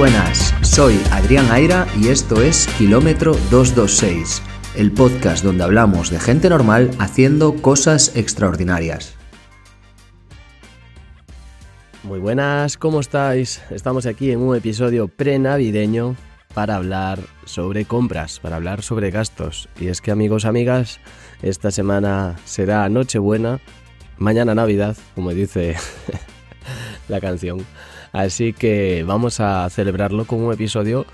buenas, 0.00 0.54
soy 0.62 0.98
Adrián 1.10 1.50
Aira 1.50 1.86
y 1.94 2.08
esto 2.08 2.40
es 2.40 2.66
Kilómetro 2.78 3.34
226, 3.50 4.40
el 4.74 4.92
podcast 4.92 5.44
donde 5.44 5.62
hablamos 5.62 6.08
de 6.08 6.18
gente 6.18 6.48
normal 6.48 6.90
haciendo 6.98 7.56
cosas 7.56 8.16
extraordinarias. 8.16 9.14
Muy 12.02 12.18
buenas, 12.18 12.78
¿cómo 12.78 13.00
estáis? 13.00 13.60
Estamos 13.68 14.06
aquí 14.06 14.30
en 14.30 14.40
un 14.40 14.56
episodio 14.56 15.06
pre-navideño 15.06 16.16
para 16.54 16.76
hablar 16.76 17.18
sobre 17.44 17.84
compras, 17.84 18.40
para 18.40 18.56
hablar 18.56 18.80
sobre 18.80 19.10
gastos. 19.10 19.68
Y 19.78 19.88
es 19.88 20.00
que 20.00 20.12
amigos, 20.12 20.46
amigas, 20.46 20.98
esta 21.42 21.70
semana 21.70 22.36
será 22.46 22.88
Nochebuena, 22.88 23.60
mañana 24.16 24.54
Navidad, 24.54 24.96
como 25.14 25.34
dice 25.34 25.76
la 27.10 27.20
canción. 27.20 27.66
Así 28.12 28.52
que 28.52 29.04
vamos 29.06 29.40
a 29.40 29.68
celebrarlo 29.70 30.24
con 30.24 30.42
un 30.42 30.52
episodio 30.52 31.06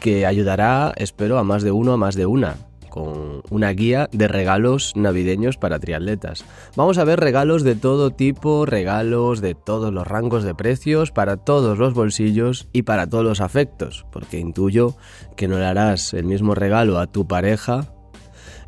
que 0.00 0.26
ayudará, 0.26 0.92
espero, 0.96 1.38
a 1.38 1.44
más 1.44 1.62
de 1.62 1.72
uno, 1.72 1.92
a 1.92 1.96
más 1.96 2.14
de 2.14 2.26
una, 2.26 2.56
con 2.88 3.42
una 3.50 3.70
guía 3.70 4.08
de 4.12 4.28
regalos 4.28 4.92
navideños 4.96 5.56
para 5.56 5.78
triatletas. 5.78 6.44
Vamos 6.76 6.98
a 6.98 7.04
ver 7.04 7.20
regalos 7.20 7.62
de 7.62 7.74
todo 7.74 8.10
tipo, 8.10 8.66
regalos 8.66 9.40
de 9.40 9.54
todos 9.54 9.92
los 9.92 10.06
rangos 10.06 10.44
de 10.44 10.54
precios, 10.54 11.10
para 11.10 11.36
todos 11.36 11.78
los 11.78 11.94
bolsillos 11.94 12.68
y 12.72 12.82
para 12.82 13.08
todos 13.08 13.24
los 13.24 13.40
afectos, 13.40 14.06
porque 14.12 14.38
intuyo 14.38 14.96
que 15.36 15.48
no 15.48 15.58
le 15.58 15.66
harás 15.66 16.14
el 16.14 16.24
mismo 16.24 16.54
regalo 16.54 16.98
a 16.98 17.06
tu 17.06 17.26
pareja 17.26 17.92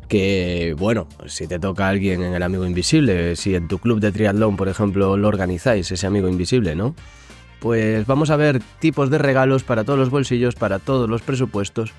que, 0.07 0.75
bueno, 0.77 1.07
si 1.25 1.47
te 1.47 1.57
toca 1.57 1.85
a 1.85 1.89
alguien 1.89 2.21
en 2.21 2.33
el 2.33 2.43
amigo 2.43 2.65
invisible, 2.65 3.37
si 3.37 3.55
en 3.55 3.69
tu 3.69 3.79
club 3.79 4.01
de 4.01 4.11
triatlón, 4.11 4.57
por 4.57 4.67
ejemplo, 4.67 5.15
lo 5.15 5.29
organizáis, 5.29 5.89
ese 5.89 6.05
amigo 6.05 6.27
invisible, 6.27 6.75
¿no? 6.75 6.95
Pues 7.61 8.07
vamos 8.07 8.31
a 8.31 8.35
ver 8.37 8.59
tipos 8.79 9.11
de 9.11 9.19
regalos 9.19 9.63
para 9.63 9.83
todos 9.83 9.99
los 9.99 10.09
bolsillos, 10.09 10.55
para 10.55 10.79
todos 10.79 11.07
los 11.07 11.21
presupuestos. 11.21 11.93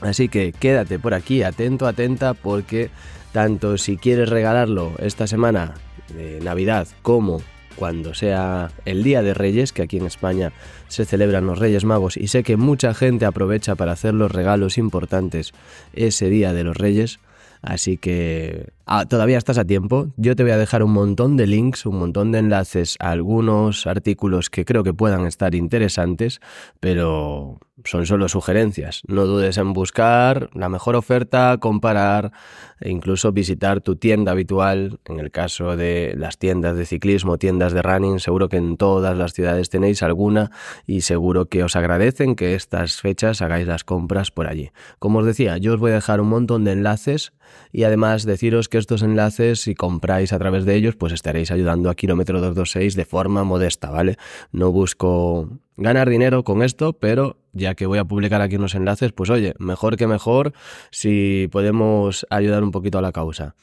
Así 0.00 0.28
que 0.28 0.52
quédate 0.52 0.98
por 0.98 1.14
aquí, 1.14 1.44
atento, 1.44 1.86
atenta, 1.86 2.34
porque 2.34 2.90
tanto 3.32 3.78
si 3.78 3.96
quieres 3.96 4.28
regalarlo 4.28 4.92
esta 4.98 5.28
semana 5.28 5.74
de 6.16 6.40
Navidad 6.40 6.88
como 7.02 7.40
cuando 7.76 8.12
sea 8.12 8.72
el 8.86 9.04
Día 9.04 9.22
de 9.22 9.34
Reyes, 9.34 9.72
que 9.72 9.82
aquí 9.82 9.98
en 9.98 10.06
España 10.06 10.52
se 10.88 11.04
celebran 11.04 11.46
los 11.46 11.60
Reyes 11.60 11.84
Magos 11.84 12.16
y 12.16 12.26
sé 12.26 12.42
que 12.42 12.56
mucha 12.56 12.92
gente 12.92 13.24
aprovecha 13.24 13.76
para 13.76 13.92
hacer 13.92 14.14
los 14.14 14.32
regalos 14.32 14.78
importantes 14.78 15.52
ese 15.92 16.28
Día 16.28 16.52
de 16.52 16.64
los 16.64 16.76
Reyes, 16.76 17.20
Así 17.62 17.96
que 17.96 18.70
ah, 18.86 19.06
todavía 19.06 19.38
estás 19.38 19.58
a 19.58 19.64
tiempo. 19.64 20.08
Yo 20.16 20.36
te 20.36 20.42
voy 20.42 20.52
a 20.52 20.58
dejar 20.58 20.82
un 20.82 20.92
montón 20.92 21.36
de 21.36 21.46
links, 21.46 21.86
un 21.86 21.98
montón 21.98 22.32
de 22.32 22.38
enlaces 22.38 22.96
a 23.00 23.10
algunos 23.10 23.86
artículos 23.86 24.50
que 24.50 24.64
creo 24.64 24.84
que 24.84 24.94
puedan 24.94 25.26
estar 25.26 25.54
interesantes, 25.54 26.40
pero 26.80 27.58
son 27.84 28.06
solo 28.06 28.28
sugerencias. 28.28 29.02
No 29.06 29.26
dudes 29.26 29.58
en 29.58 29.72
buscar 29.72 30.50
la 30.54 30.68
mejor 30.68 30.96
oferta, 30.96 31.56
comparar 31.58 32.32
e 32.80 32.90
incluso 32.90 33.32
visitar 33.32 33.80
tu 33.80 33.96
tienda 33.96 34.32
habitual. 34.32 35.00
En 35.04 35.20
el 35.20 35.30
caso 35.30 35.76
de 35.76 36.14
las 36.16 36.38
tiendas 36.38 36.76
de 36.76 36.86
ciclismo, 36.86 37.38
tiendas 37.38 37.72
de 37.72 37.82
running, 37.82 38.20
seguro 38.20 38.48
que 38.48 38.56
en 38.56 38.76
todas 38.76 39.16
las 39.16 39.32
ciudades 39.32 39.68
tenéis 39.68 40.02
alguna 40.02 40.50
y 40.86 41.02
seguro 41.02 41.46
que 41.46 41.64
os 41.64 41.76
agradecen 41.76 42.34
que 42.34 42.54
estas 42.54 43.00
fechas 43.00 43.42
hagáis 43.42 43.66
las 43.66 43.84
compras 43.84 44.30
por 44.30 44.46
allí. 44.46 44.70
Como 44.98 45.20
os 45.20 45.26
decía, 45.26 45.58
yo 45.58 45.74
os 45.74 45.80
voy 45.80 45.92
a 45.92 45.94
dejar 45.94 46.20
un 46.20 46.28
montón 46.28 46.64
de 46.64 46.72
enlaces 46.72 47.32
y 47.72 47.84
además 47.84 48.24
deciros 48.24 48.68
que 48.68 48.78
estos 48.78 49.02
enlaces, 49.02 49.60
si 49.60 49.74
compráis 49.74 50.32
a 50.32 50.38
través 50.38 50.64
de 50.64 50.74
ellos, 50.74 50.96
pues 50.96 51.12
estaréis 51.12 51.50
ayudando 51.50 51.90
a 51.90 51.94
Kilómetro 51.94 52.40
226 52.40 52.96
de 52.96 53.04
forma 53.04 53.44
modesta, 53.44 53.90
¿vale? 53.90 54.16
No 54.52 54.72
busco 54.72 55.48
ganar 55.78 56.10
dinero 56.10 56.44
con 56.44 56.62
esto, 56.62 56.92
pero 56.92 57.38
ya 57.52 57.74
que 57.74 57.86
voy 57.86 57.98
a 57.98 58.04
publicar 58.04 58.40
aquí 58.40 58.56
unos 58.56 58.74
enlaces, 58.74 59.12
pues 59.12 59.30
oye, 59.30 59.54
mejor 59.58 59.96
que 59.96 60.06
mejor 60.06 60.52
si 60.90 61.48
podemos 61.50 62.26
ayudar 62.30 62.62
un 62.62 62.70
poquito 62.70 62.98
a 62.98 63.02
la 63.02 63.12
causa. 63.12 63.54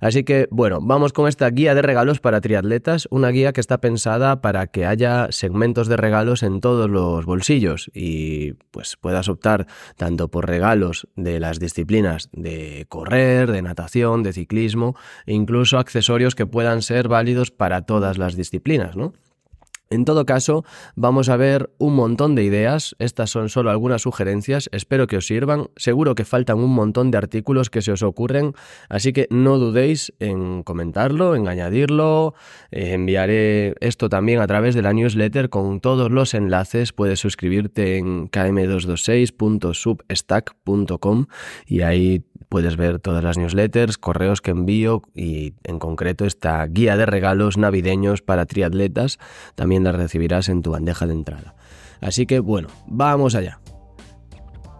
Así 0.00 0.24
que 0.24 0.46
bueno, 0.50 0.78
vamos 0.80 1.12
con 1.12 1.28
esta 1.28 1.48
guía 1.50 1.74
de 1.74 1.82
regalos 1.82 2.20
para 2.20 2.40
triatletas, 2.40 3.08
una 3.10 3.30
guía 3.30 3.52
que 3.52 3.60
está 3.60 3.78
pensada 3.78 4.40
para 4.40 4.66
que 4.68 4.86
haya 4.86 5.28
segmentos 5.30 5.88
de 5.88 5.96
regalos 5.96 6.42
en 6.42 6.60
todos 6.60 6.88
los 6.88 7.24
bolsillos 7.24 7.90
y 7.92 8.52
pues 8.70 8.96
puedas 9.00 9.28
optar 9.28 9.66
tanto 9.96 10.28
por 10.28 10.46
regalos 10.46 11.08
de 11.16 11.40
las 11.40 11.58
disciplinas 11.58 12.28
de 12.32 12.86
correr, 12.88 13.50
de 13.50 13.62
natación, 13.62 14.22
de 14.22 14.32
ciclismo 14.32 14.96
e 15.26 15.34
incluso 15.34 15.78
accesorios 15.78 16.34
que 16.34 16.46
puedan 16.46 16.82
ser 16.82 17.08
válidos 17.08 17.50
para 17.50 17.82
todas 17.82 18.18
las 18.18 18.36
disciplinas, 18.36 18.96
¿no? 18.96 19.12
En 19.94 20.04
todo 20.04 20.26
caso, 20.26 20.64
vamos 20.96 21.28
a 21.28 21.36
ver 21.36 21.70
un 21.78 21.94
montón 21.94 22.34
de 22.34 22.42
ideas, 22.42 22.96
estas 22.98 23.30
son 23.30 23.48
solo 23.48 23.70
algunas 23.70 24.02
sugerencias, 24.02 24.68
espero 24.72 25.06
que 25.06 25.18
os 25.18 25.28
sirvan, 25.28 25.68
seguro 25.76 26.16
que 26.16 26.24
faltan 26.24 26.58
un 26.58 26.74
montón 26.74 27.12
de 27.12 27.18
artículos 27.18 27.70
que 27.70 27.80
se 27.80 27.92
os 27.92 28.02
ocurren, 28.02 28.54
así 28.88 29.12
que 29.12 29.28
no 29.30 29.56
dudéis 29.58 30.12
en 30.18 30.64
comentarlo, 30.64 31.36
en 31.36 31.46
añadirlo, 31.46 32.34
eh, 32.72 32.94
enviaré 32.94 33.76
esto 33.78 34.08
también 34.08 34.40
a 34.40 34.48
través 34.48 34.74
de 34.74 34.82
la 34.82 34.92
newsletter 34.92 35.48
con 35.48 35.78
todos 35.78 36.10
los 36.10 36.34
enlaces, 36.34 36.92
puedes 36.92 37.20
suscribirte 37.20 37.98
en 37.98 38.28
km226.substack.com 38.30 41.26
y 41.66 41.82
ahí 41.82 42.24
puedes 42.48 42.76
ver 42.76 42.98
todas 42.98 43.22
las 43.24 43.38
newsletters, 43.38 43.98
correos 43.98 44.40
que 44.40 44.50
envío 44.50 45.02
y 45.14 45.54
en 45.64 45.78
concreto 45.78 46.24
esta 46.24 46.64
guía 46.66 46.96
de 46.96 47.06
regalos 47.06 47.56
navideños 47.56 48.22
para 48.22 48.46
triatletas 48.46 49.18
también 49.54 49.84
la 49.84 49.92
recibirás 49.92 50.48
en 50.48 50.62
tu 50.62 50.72
bandeja 50.72 51.06
de 51.06 51.14
entrada. 51.14 51.54
Así 52.00 52.26
que 52.26 52.40
bueno, 52.40 52.68
vamos 52.86 53.34
allá. 53.34 53.60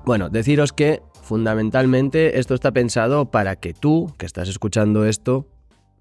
Bueno, 0.04 0.28
deciros 0.28 0.72
que 0.72 1.02
fundamentalmente 1.22 2.38
esto 2.38 2.54
está 2.54 2.72
pensado 2.72 3.30
para 3.30 3.56
que 3.56 3.72
tú, 3.72 4.12
que 4.18 4.26
estás 4.26 4.48
escuchando 4.48 5.06
esto, 5.06 5.46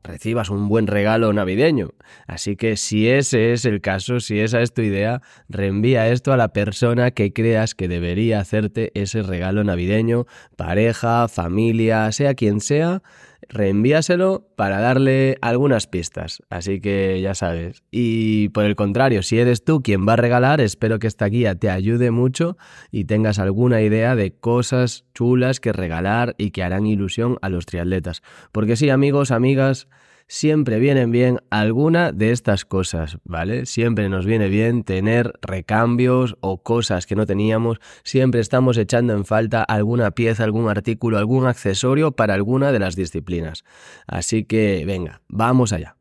recibas 0.04 0.50
un 0.50 0.68
buen 0.68 0.88
regalo 0.88 1.32
navideño. 1.34 1.92
Así 2.28 2.56
que 2.56 2.78
si 2.78 3.08
ese 3.08 3.54
es 3.54 3.66
el 3.66 3.82
caso, 3.82 4.20
si 4.20 4.40
esa 4.40 4.62
es 4.62 4.74
tu 4.74 4.82
idea, 4.82 5.22
reenvía 5.50 6.10
esto 6.10 6.34
a 6.34 6.38
la 6.38 6.50
persona 6.50 7.12
que 7.12 7.34
creas 7.34 7.74
que 7.76 7.88
debería 7.88 8.40
hacerte 8.40 8.92
ese 8.94 9.22
regalo 9.22 9.64
navideño, 9.64 10.26
pareja, 10.56 11.28
familia, 11.28 12.12
sea 12.12 12.34
quien 12.36 12.60
sea, 12.60 13.02
reenvíaselo 13.50 14.48
para 14.56 14.80
darle 14.80 15.38
algunas 15.42 15.88
pistas. 15.88 16.42
Así 16.50 16.80
que 16.82 17.22
ya 17.22 17.36
sabes. 17.36 17.84
Y 17.92 18.50
por 18.50 18.66
el 18.66 18.76
contrario, 18.76 19.24
si 19.24 19.40
eres 19.40 19.64
tú 19.64 19.82
quien 19.82 20.08
va 20.08 20.14
a 20.14 20.18
regalar, 20.18 20.62
espero 20.62 21.00
que 21.00 21.08
esta 21.08 21.26
guía 21.28 21.56
te 21.56 21.70
ayude 21.70 22.12
mucho 22.12 22.58
y 22.92 23.06
tengas 23.06 23.40
alguna 23.40 23.82
idea 23.82 24.16
de 24.16 24.34
cosas 24.34 25.06
chulas 25.14 25.60
que 25.60 25.74
regalar 25.74 26.36
y 26.38 26.52
que 26.52 26.64
harán 26.64 26.86
ilusión 26.86 27.38
a 27.42 27.50
los 27.50 27.66
triatletas. 27.66 28.22
Porque 28.52 28.76
sí, 28.76 28.90
amigos, 28.90 29.32
amigas, 29.32 29.88
siempre 30.28 30.80
vienen 30.80 31.12
bien 31.12 31.40
alguna 31.50 32.12
de 32.12 32.32
estas 32.32 32.66
cosas, 32.66 33.18
¿vale? 33.24 33.66
Siempre 33.66 34.10
nos 34.10 34.26
viene 34.26 34.48
bien 34.48 34.84
tener 34.84 35.34
recambios 35.42 36.36
o 36.42 36.62
cosas 36.62 37.06
que 37.06 37.16
no 37.16 37.26
teníamos, 37.26 37.80
siempre 38.04 38.42
estamos 38.42 38.78
echando 38.78 39.14
en 39.14 39.26
falta 39.26 39.64
alguna 39.64 40.12
pieza, 40.12 40.44
algún 40.44 40.70
artículo, 40.70 41.18
algún 41.18 41.46
accesorio 41.46 42.12
para 42.12 42.34
alguna 42.34 42.72
de 42.72 42.80
las 42.80 42.96
disciplinas. 42.96 43.64
Así 44.08 44.44
que, 44.44 44.84
venga, 44.86 45.22
vamos 45.28 45.74
allá. 45.74 45.98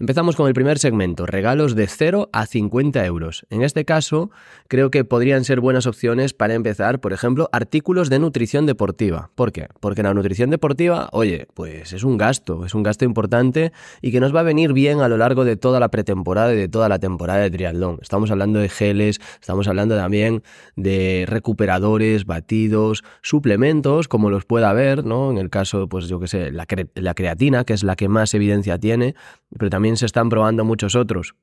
Empezamos 0.00 0.34
con 0.34 0.48
el 0.48 0.54
primer 0.54 0.78
segmento, 0.78 1.26
regalos 1.26 1.74
de 1.74 1.86
0 1.86 2.30
a 2.32 2.46
50 2.46 3.04
euros. 3.04 3.44
En 3.50 3.60
este 3.60 3.84
caso, 3.84 4.30
creo 4.66 4.90
que 4.90 5.04
podrían 5.04 5.44
ser 5.44 5.60
buenas 5.60 5.86
opciones 5.86 6.32
para 6.32 6.54
empezar, 6.54 7.00
por 7.00 7.12
ejemplo, 7.12 7.50
artículos 7.52 8.08
de 8.08 8.18
nutrición 8.18 8.64
deportiva. 8.64 9.30
¿Por 9.34 9.52
qué? 9.52 9.68
Porque 9.78 10.02
la 10.02 10.14
nutrición 10.14 10.48
deportiva, 10.48 11.10
oye, 11.12 11.48
pues 11.52 11.92
es 11.92 12.02
un 12.02 12.16
gasto, 12.16 12.64
es 12.64 12.74
un 12.74 12.82
gasto 12.82 13.04
importante 13.04 13.72
y 14.00 14.10
que 14.10 14.20
nos 14.20 14.34
va 14.34 14.40
a 14.40 14.42
venir 14.42 14.72
bien 14.72 15.00
a 15.00 15.08
lo 15.08 15.18
largo 15.18 15.44
de 15.44 15.56
toda 15.56 15.80
la 15.80 15.90
pretemporada 15.90 16.54
y 16.54 16.56
de 16.56 16.68
toda 16.68 16.88
la 16.88 16.98
temporada 16.98 17.40
de 17.40 17.50
triatlón. 17.50 17.98
Estamos 18.00 18.30
hablando 18.30 18.58
de 18.58 18.70
geles, 18.70 19.20
estamos 19.38 19.68
hablando 19.68 19.96
también 19.96 20.42
de 20.76 21.26
recuperadores, 21.28 22.24
batidos, 22.24 23.04
suplementos, 23.20 24.08
como 24.08 24.30
los 24.30 24.46
pueda 24.46 24.70
haber, 24.70 25.04
¿no? 25.04 25.30
En 25.30 25.36
el 25.36 25.50
caso, 25.50 25.90
pues 25.90 26.08
yo 26.08 26.18
qué 26.20 26.26
sé, 26.26 26.52
la, 26.52 26.66
la 26.94 27.12
creatina, 27.12 27.64
que 27.64 27.74
es 27.74 27.84
la 27.84 27.96
que 27.96 28.08
más 28.08 28.32
evidencia 28.32 28.78
tiene, 28.78 29.14
pero 29.58 29.68
también 29.68 29.89
se 29.96 30.06
están 30.06 30.28
probando 30.28 30.64
muchos 30.64 30.94
otros. 30.94 31.34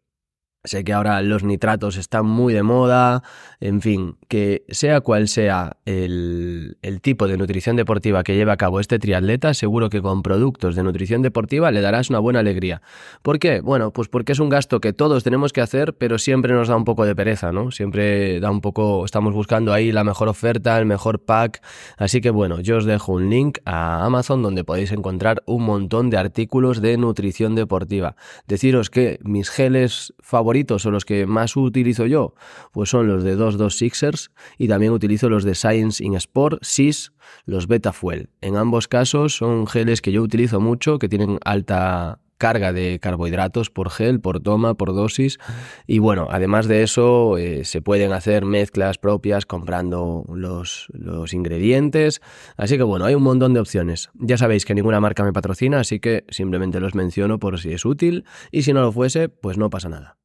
Sé 0.68 0.84
que 0.84 0.92
ahora 0.92 1.22
los 1.22 1.46
nitratos 1.46 1.96
están 1.96 2.26
muy 2.26 2.54
de 2.54 2.62
moda, 2.62 3.24
en 3.62 3.80
fin, 3.80 4.18
que 4.28 4.66
sea 4.68 5.00
cual 5.00 5.30
sea 5.30 5.78
el, 5.86 6.76
tipo 7.02 7.30
de 7.30 7.38
nutrición 7.38 7.78
deportiva 7.78 8.22
que 8.24 8.36
lleve 8.36 8.52
a 8.52 8.58
cabo 8.58 8.82
este 8.82 9.00
triatleta, 9.00 9.54
seguro 9.54 9.90
que 9.90 10.02
con 10.02 10.24
productos 10.24 10.76
de 10.76 10.84
nutrición 10.84 11.22
deportiva 11.22 11.72
le 11.72 11.80
darás 11.80 12.10
una 12.10 12.20
buena 12.20 12.40
alegría. 12.40 12.82
¿Por 13.22 13.40
qué? 13.40 13.62
Bueno, 13.62 13.92
pues 13.92 14.10
porque 14.10 14.34
es 14.34 14.40
un 14.40 14.50
gasto 14.50 14.82
que 14.82 14.92
todos 14.92 15.24
tenemos 15.24 15.54
que 15.54 15.62
hacer, 15.62 15.94
pero 15.94 16.18
siempre 16.18 16.54
nos 16.54 16.68
da 16.68 16.76
un 16.76 16.84
poco 16.84 17.06
de 17.06 17.16
pereza, 17.16 17.54
¿no? 17.54 17.72
Siempre 17.72 18.42
da 18.42 18.52
un 18.52 18.60
poco, 18.60 19.06
estamos 19.06 19.34
buscando 19.34 19.72
ahí 19.72 19.94
la 19.94 20.04
mejor 20.04 20.28
oferta, 20.28 20.78
el 20.78 20.86
mejor 20.86 21.24
pack. 21.24 21.64
Así 21.96 22.20
que 22.20 22.30
bueno, 22.30 22.60
yo 22.60 22.76
os 22.76 22.84
dejo 22.84 23.14
un 23.14 23.30
link 23.30 23.60
a 23.64 24.04
Amazon 24.04 24.42
donde 24.42 24.66
podéis 24.66 24.92
encontrar 24.92 25.44
un 25.46 25.64
montón 25.64 26.10
de 26.10 26.18
artículos 26.18 26.82
de 26.82 26.98
nutrición 26.98 27.56
deportiva. 27.56 28.18
Deciros 28.48 28.90
que 28.90 29.18
mis 29.24 29.50
geles 29.50 30.14
favoritos 30.20 30.57
favoritos 30.58 30.86
o 30.86 30.92
los 30.92 31.06
que 31.06 31.26
más 31.26 31.56
utilizo 31.56 32.06
yo, 32.06 32.34
pues 32.72 32.90
son 32.90 33.08
los 33.08 33.24
de 33.24 33.36
22 33.36 33.78
Sixers 33.78 34.32
y 34.58 34.68
también 34.68 34.92
utilizo 34.92 35.30
los 35.30 35.44
de 35.44 35.56
Science 35.56 36.04
in 36.04 36.16
Sport, 36.16 36.64
SIS, 36.64 37.12
los 37.46 37.68
Beta 37.68 37.94
Fuel. 37.94 38.30
En 38.42 38.56
ambos 38.56 38.88
casos 38.88 39.36
son 39.36 39.68
geles 39.68 40.02
que 40.02 40.12
yo 40.12 40.22
utilizo 40.22 40.60
mucho, 40.60 40.98
que 41.00 41.10
tienen 41.10 41.38
alta 41.44 42.20
carga 42.38 42.72
de 42.72 43.00
carbohidratos 43.00 43.70
por 43.70 43.90
gel, 43.90 44.20
por 44.20 44.40
toma, 44.40 44.76
por 44.76 44.94
dosis. 44.94 45.38
Y 45.86 46.00
bueno, 46.00 46.28
además 46.30 46.68
de 46.68 46.84
eso, 46.84 47.38
eh, 47.38 47.66
se 47.66 47.82
pueden 47.82 48.14
hacer 48.14 48.46
mezclas 48.46 48.98
propias 48.98 49.46
comprando 49.46 50.24
los, 50.34 50.88
los 50.94 51.34
ingredientes. 51.34 52.22
Así 52.56 52.78
que 52.78 52.84
bueno, 52.84 53.06
hay 53.06 53.16
un 53.16 53.24
montón 53.24 53.54
de 53.54 53.60
opciones. 53.60 54.10
Ya 54.14 54.38
sabéis 54.38 54.66
que 54.66 54.76
ninguna 54.76 55.00
marca 55.00 55.24
me 55.24 55.34
patrocina, 55.34 55.80
así 55.80 56.00
que 56.00 56.26
simplemente 56.30 56.80
los 56.80 56.96
menciono 56.96 57.40
por 57.40 57.60
si 57.60 57.74
es 57.74 57.86
útil. 57.86 58.26
Y 58.52 58.64
si 58.64 58.74
no 58.74 58.82
lo 58.82 58.92
fuese, 58.92 59.30
pues 59.30 59.58
no 59.58 59.70
pasa 59.70 59.90
nada. 59.90 60.17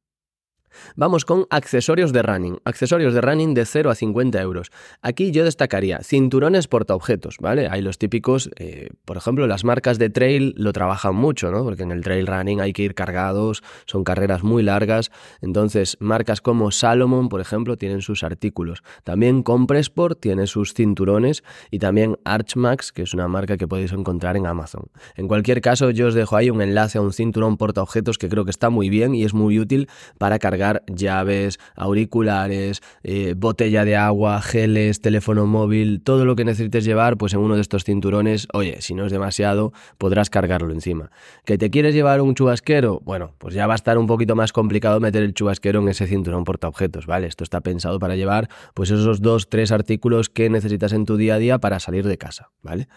Vamos 0.95 1.25
con 1.25 1.45
accesorios 1.49 2.13
de 2.13 2.21
running. 2.21 2.59
Accesorios 2.65 3.13
de 3.13 3.21
running 3.21 3.53
de 3.53 3.65
0 3.65 3.89
a 3.89 3.95
50 3.95 4.41
euros. 4.41 4.71
Aquí 5.01 5.31
yo 5.31 5.43
destacaría 5.43 5.99
cinturones 6.03 6.67
portaobjetos, 6.67 7.37
¿vale? 7.39 7.67
Hay 7.69 7.81
los 7.81 7.97
típicos, 7.97 8.49
eh, 8.57 8.89
por 9.05 9.17
ejemplo, 9.17 9.47
las 9.47 9.63
marcas 9.63 9.99
de 9.99 10.09
trail 10.09 10.53
lo 10.57 10.73
trabajan 10.73 11.15
mucho, 11.15 11.51
¿no? 11.51 11.63
Porque 11.63 11.83
en 11.83 11.91
el 11.91 12.01
trail 12.01 12.27
running 12.27 12.61
hay 12.61 12.73
que 12.73 12.83
ir 12.83 12.95
cargados, 12.95 13.63
son 13.85 14.03
carreras 14.03 14.43
muy 14.43 14.63
largas. 14.63 15.11
Entonces, 15.41 15.97
marcas 15.99 16.41
como 16.41 16.71
Salomon, 16.71 17.29
por 17.29 17.41
ejemplo, 17.41 17.77
tienen 17.77 18.01
sus 18.01 18.23
artículos. 18.23 18.83
También 19.03 19.43
Compressport 19.43 20.19
tiene 20.19 20.47
sus 20.47 20.73
cinturones 20.73 21.43
y 21.71 21.79
también 21.79 22.17
Archmax, 22.23 22.91
que 22.91 23.03
es 23.03 23.13
una 23.13 23.27
marca 23.27 23.57
que 23.57 23.67
podéis 23.67 23.91
encontrar 23.91 24.37
en 24.37 24.47
Amazon. 24.47 24.85
En 25.15 25.27
cualquier 25.27 25.61
caso, 25.61 25.89
yo 25.89 26.07
os 26.07 26.13
dejo 26.13 26.35
ahí 26.35 26.49
un 26.49 26.61
enlace 26.61 26.97
a 26.97 27.01
un 27.01 27.13
cinturón 27.13 27.57
portaobjetos 27.57 28.17
que 28.17 28.29
creo 28.29 28.45
que 28.45 28.51
está 28.51 28.69
muy 28.69 28.89
bien 28.89 29.15
y 29.15 29.23
es 29.23 29.33
muy 29.33 29.59
útil 29.59 29.89
para 30.17 30.39
cargar 30.39 30.62
llaves, 30.87 31.59
auriculares, 31.75 32.81
eh, 33.03 33.33
botella 33.37 33.85
de 33.85 33.95
agua, 33.95 34.41
geles, 34.41 35.01
teléfono 35.01 35.45
móvil, 35.45 36.01
todo 36.03 36.25
lo 36.25 36.35
que 36.35 36.45
necesites 36.45 36.85
llevar, 36.85 37.17
pues 37.17 37.33
en 37.33 37.39
uno 37.39 37.55
de 37.55 37.61
estos 37.61 37.83
cinturones, 37.83 38.47
oye, 38.53 38.81
si 38.81 38.93
no 38.93 39.05
es 39.05 39.11
demasiado, 39.11 39.73
podrás 39.97 40.29
cargarlo 40.29 40.73
encima. 40.73 41.11
¿Que 41.45 41.57
te 41.57 41.69
quieres 41.69 41.93
llevar 41.93 42.21
un 42.21 42.35
chubasquero? 42.35 43.01
Bueno, 43.03 43.35
pues 43.37 43.53
ya 43.53 43.67
va 43.67 43.73
a 43.73 43.75
estar 43.75 43.97
un 43.97 44.07
poquito 44.07 44.35
más 44.35 44.51
complicado 44.51 44.99
meter 44.99 45.23
el 45.23 45.33
chubasquero 45.33 45.81
en 45.81 45.89
ese 45.89 46.07
cinturón 46.07 46.43
portaobjetos, 46.43 47.05
¿vale? 47.05 47.27
Esto 47.27 47.43
está 47.43 47.61
pensado 47.61 47.99
para 47.99 48.15
llevar 48.15 48.49
pues 48.73 48.91
esos 48.91 49.21
dos, 49.21 49.49
tres 49.49 49.71
artículos 49.71 50.29
que 50.29 50.49
necesitas 50.49 50.93
en 50.93 51.05
tu 51.05 51.17
día 51.17 51.35
a 51.35 51.39
día 51.39 51.59
para 51.59 51.79
salir 51.79 52.07
de 52.07 52.17
casa, 52.17 52.51
¿vale? 52.61 52.87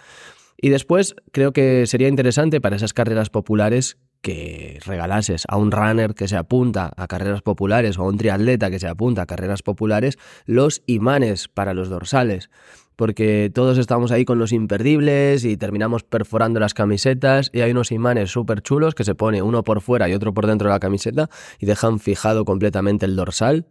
Y 0.58 0.70
después 0.70 1.14
creo 1.32 1.52
que 1.52 1.86
sería 1.86 2.08
interesante 2.08 2.60
para 2.60 2.76
esas 2.76 2.94
carreras 2.94 3.30
populares 3.30 3.98
que 4.26 4.81
regalases 4.84 5.44
a 5.46 5.56
un 5.56 5.70
runner 5.70 6.12
que 6.14 6.26
se 6.26 6.37
apunta 6.37 6.90
a 6.96 7.06
carreras 7.06 7.43
populares 7.43 7.96
o 7.96 8.02
a 8.02 8.06
un 8.06 8.19
triatleta 8.19 8.73
que 8.73 8.81
se 8.81 8.88
apunta 8.88 9.23
a 9.23 9.26
carreras 9.26 9.62
populares 9.62 10.19
los 10.46 10.82
imanes 10.87 11.46
para 11.46 11.75
los 11.75 11.88
dorsales. 11.88 12.50
Porque 12.96 13.52
todos 13.55 13.78
estamos 13.78 14.11
ahí 14.11 14.25
con 14.25 14.40
los 14.40 14.50
imperdibles 14.50 15.44
y 15.44 15.56
terminamos 15.56 16.02
perforando 16.02 16.58
las 16.58 16.75
camisetas 16.75 17.50
y 17.52 17.61
hay 17.61 17.70
unos 17.70 17.93
imanes 17.93 18.32
súper 18.32 18.62
chulos 18.62 18.96
que 18.96 19.05
se 19.05 19.14
pone 19.14 19.43
uno 19.43 19.62
por 19.62 19.81
fuera 19.81 20.08
y 20.08 20.14
otro 20.14 20.34
por 20.34 20.49
dentro 20.49 20.67
de 20.67 20.75
la 20.75 20.81
camiseta 20.81 21.31
y 21.61 21.67
dejan 21.67 22.00
fijado 22.00 22.44
completamente 22.44 23.06
el 23.06 23.14
dorsal 23.14 23.67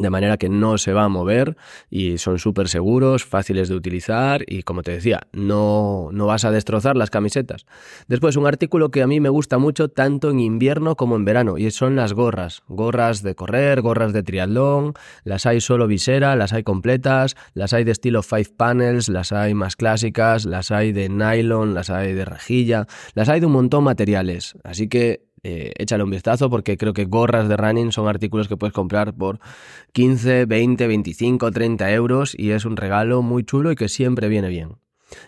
de 0.00 0.10
manera 0.10 0.36
que 0.36 0.48
no 0.48 0.78
se 0.78 0.92
va 0.92 1.04
a 1.04 1.08
mover 1.08 1.56
y 1.90 2.18
son 2.18 2.38
súper 2.38 2.68
seguros, 2.68 3.24
fáciles 3.24 3.68
de 3.68 3.74
utilizar 3.74 4.42
y 4.46 4.62
como 4.62 4.82
te 4.82 4.92
decía, 4.92 5.20
no, 5.32 6.08
no 6.12 6.26
vas 6.26 6.44
a 6.44 6.50
destrozar 6.50 6.96
las 6.96 7.10
camisetas. 7.10 7.66
Después, 8.08 8.36
un 8.36 8.46
artículo 8.46 8.90
que 8.90 9.02
a 9.02 9.06
mí 9.06 9.20
me 9.20 9.28
gusta 9.28 9.58
mucho 9.58 9.88
tanto 9.88 10.30
en 10.30 10.40
invierno 10.40 10.96
como 10.96 11.16
en 11.16 11.24
verano 11.24 11.58
y 11.58 11.70
son 11.70 11.96
las 11.96 12.12
gorras. 12.12 12.62
Gorras 12.68 13.22
de 13.22 13.34
correr, 13.34 13.80
gorras 13.82 14.12
de 14.12 14.22
triatlón, 14.22 14.94
las 15.24 15.46
hay 15.46 15.60
solo 15.60 15.86
visera, 15.86 16.36
las 16.36 16.52
hay 16.52 16.62
completas, 16.62 17.36
las 17.54 17.72
hay 17.72 17.84
de 17.84 17.92
estilo 17.92 18.22
five 18.22 18.48
panels, 18.56 19.08
las 19.08 19.32
hay 19.32 19.54
más 19.54 19.76
clásicas, 19.76 20.44
las 20.44 20.70
hay 20.70 20.92
de 20.92 21.08
nylon, 21.08 21.74
las 21.74 21.90
hay 21.90 22.12
de 22.12 22.24
rejilla, 22.24 22.86
las 23.14 23.28
hay 23.28 23.40
de 23.40 23.46
un 23.46 23.52
montón 23.52 23.84
de 23.84 23.90
materiales. 23.90 24.54
Así 24.64 24.88
que 24.88 25.29
eh, 25.42 25.72
échale 25.76 26.04
un 26.04 26.10
vistazo 26.10 26.50
porque 26.50 26.76
creo 26.76 26.92
que 26.92 27.04
gorras 27.04 27.48
de 27.48 27.56
running 27.56 27.92
son 27.92 28.08
artículos 28.08 28.48
que 28.48 28.56
puedes 28.56 28.74
comprar 28.74 29.14
por 29.14 29.40
15, 29.92 30.46
20, 30.46 30.86
25, 30.86 31.50
30 31.50 31.90
euros 31.92 32.34
y 32.38 32.50
es 32.50 32.64
un 32.64 32.76
regalo 32.76 33.22
muy 33.22 33.44
chulo 33.44 33.72
y 33.72 33.76
que 33.76 33.88
siempre 33.88 34.28
viene 34.28 34.48
bien. 34.48 34.76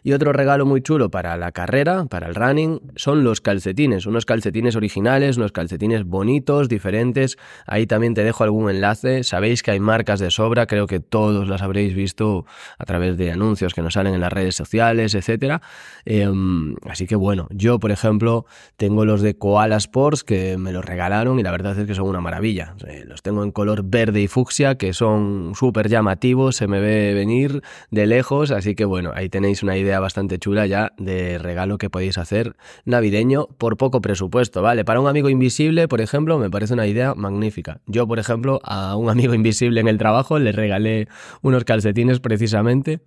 Y 0.02 0.12
otro 0.12 0.32
regalo 0.32 0.66
muy 0.66 0.82
chulo 0.82 1.10
para 1.10 1.36
la 1.36 1.52
carrera, 1.52 2.04
para 2.06 2.26
el 2.26 2.34
running, 2.34 2.80
son 2.96 3.24
los 3.24 3.40
calcetines, 3.40 4.06
unos 4.06 4.26
calcetines 4.26 4.76
originales, 4.76 5.36
unos 5.36 5.52
calcetines 5.52 6.04
bonitos, 6.04 6.68
diferentes. 6.68 7.38
Ahí 7.66 7.86
también 7.86 8.14
te 8.14 8.24
dejo 8.24 8.44
algún 8.44 8.70
enlace. 8.70 9.24
Sabéis 9.24 9.62
que 9.62 9.72
hay 9.72 9.80
marcas 9.80 10.20
de 10.20 10.30
sobra, 10.30 10.66
creo 10.66 10.86
que 10.86 11.00
todos 11.00 11.48
las 11.48 11.62
habréis 11.62 11.94
visto 11.94 12.44
a 12.78 12.84
través 12.84 13.16
de 13.16 13.32
anuncios 13.32 13.74
que 13.74 13.82
nos 13.82 13.94
salen 13.94 14.14
en 14.14 14.20
las 14.20 14.32
redes 14.32 14.54
sociales, 14.54 15.14
etc. 15.14 15.62
Em, 16.04 16.74
así 16.88 17.06
que 17.06 17.16
bueno, 17.16 17.48
yo 17.50 17.78
por 17.78 17.90
ejemplo 17.90 18.46
tengo 18.76 19.04
los 19.04 19.22
de 19.22 19.36
Koala 19.36 19.76
Sports 19.76 20.24
que 20.24 20.56
me 20.58 20.72
los 20.72 20.84
regalaron 20.84 21.38
y 21.38 21.42
la 21.42 21.50
verdad 21.50 21.78
es 21.78 21.86
que 21.86 21.94
son 21.94 22.08
una 22.08 22.20
maravilla. 22.20 22.74
Eh, 22.86 23.04
los 23.06 23.22
tengo 23.22 23.44
en 23.44 23.52
color 23.52 23.82
verde 23.84 24.20
y 24.20 24.28
fucsia 24.28 24.76
que 24.76 24.92
son 24.92 25.52
súper 25.54 25.88
llamativos, 25.88 26.56
se 26.56 26.66
me 26.66 26.80
ve 26.80 27.14
venir 27.14 27.62
de 27.90 28.06
lejos, 28.06 28.50
así 28.50 28.74
que 28.74 28.84
bueno, 28.84 29.12
ahí 29.14 29.28
tenéis 29.28 29.62
una 29.62 29.71
idea 29.76 30.00
bastante 30.00 30.38
chula 30.38 30.66
ya 30.66 30.92
de 30.98 31.38
regalo 31.38 31.78
que 31.78 31.90
podéis 31.90 32.18
hacer 32.18 32.56
navideño 32.84 33.46
por 33.58 33.76
poco 33.76 34.00
presupuesto, 34.00 34.62
¿vale? 34.62 34.84
Para 34.84 35.00
un 35.00 35.08
amigo 35.08 35.28
invisible, 35.28 35.88
por 35.88 36.00
ejemplo, 36.00 36.38
me 36.38 36.50
parece 36.50 36.74
una 36.74 36.86
idea 36.86 37.14
magnífica. 37.14 37.80
Yo, 37.86 38.06
por 38.06 38.18
ejemplo, 38.18 38.60
a 38.64 38.96
un 38.96 39.10
amigo 39.10 39.34
invisible 39.34 39.80
en 39.80 39.88
el 39.88 39.98
trabajo 39.98 40.38
le 40.38 40.52
regalé 40.52 41.08
unos 41.42 41.64
calcetines 41.64 42.20
precisamente 42.20 43.00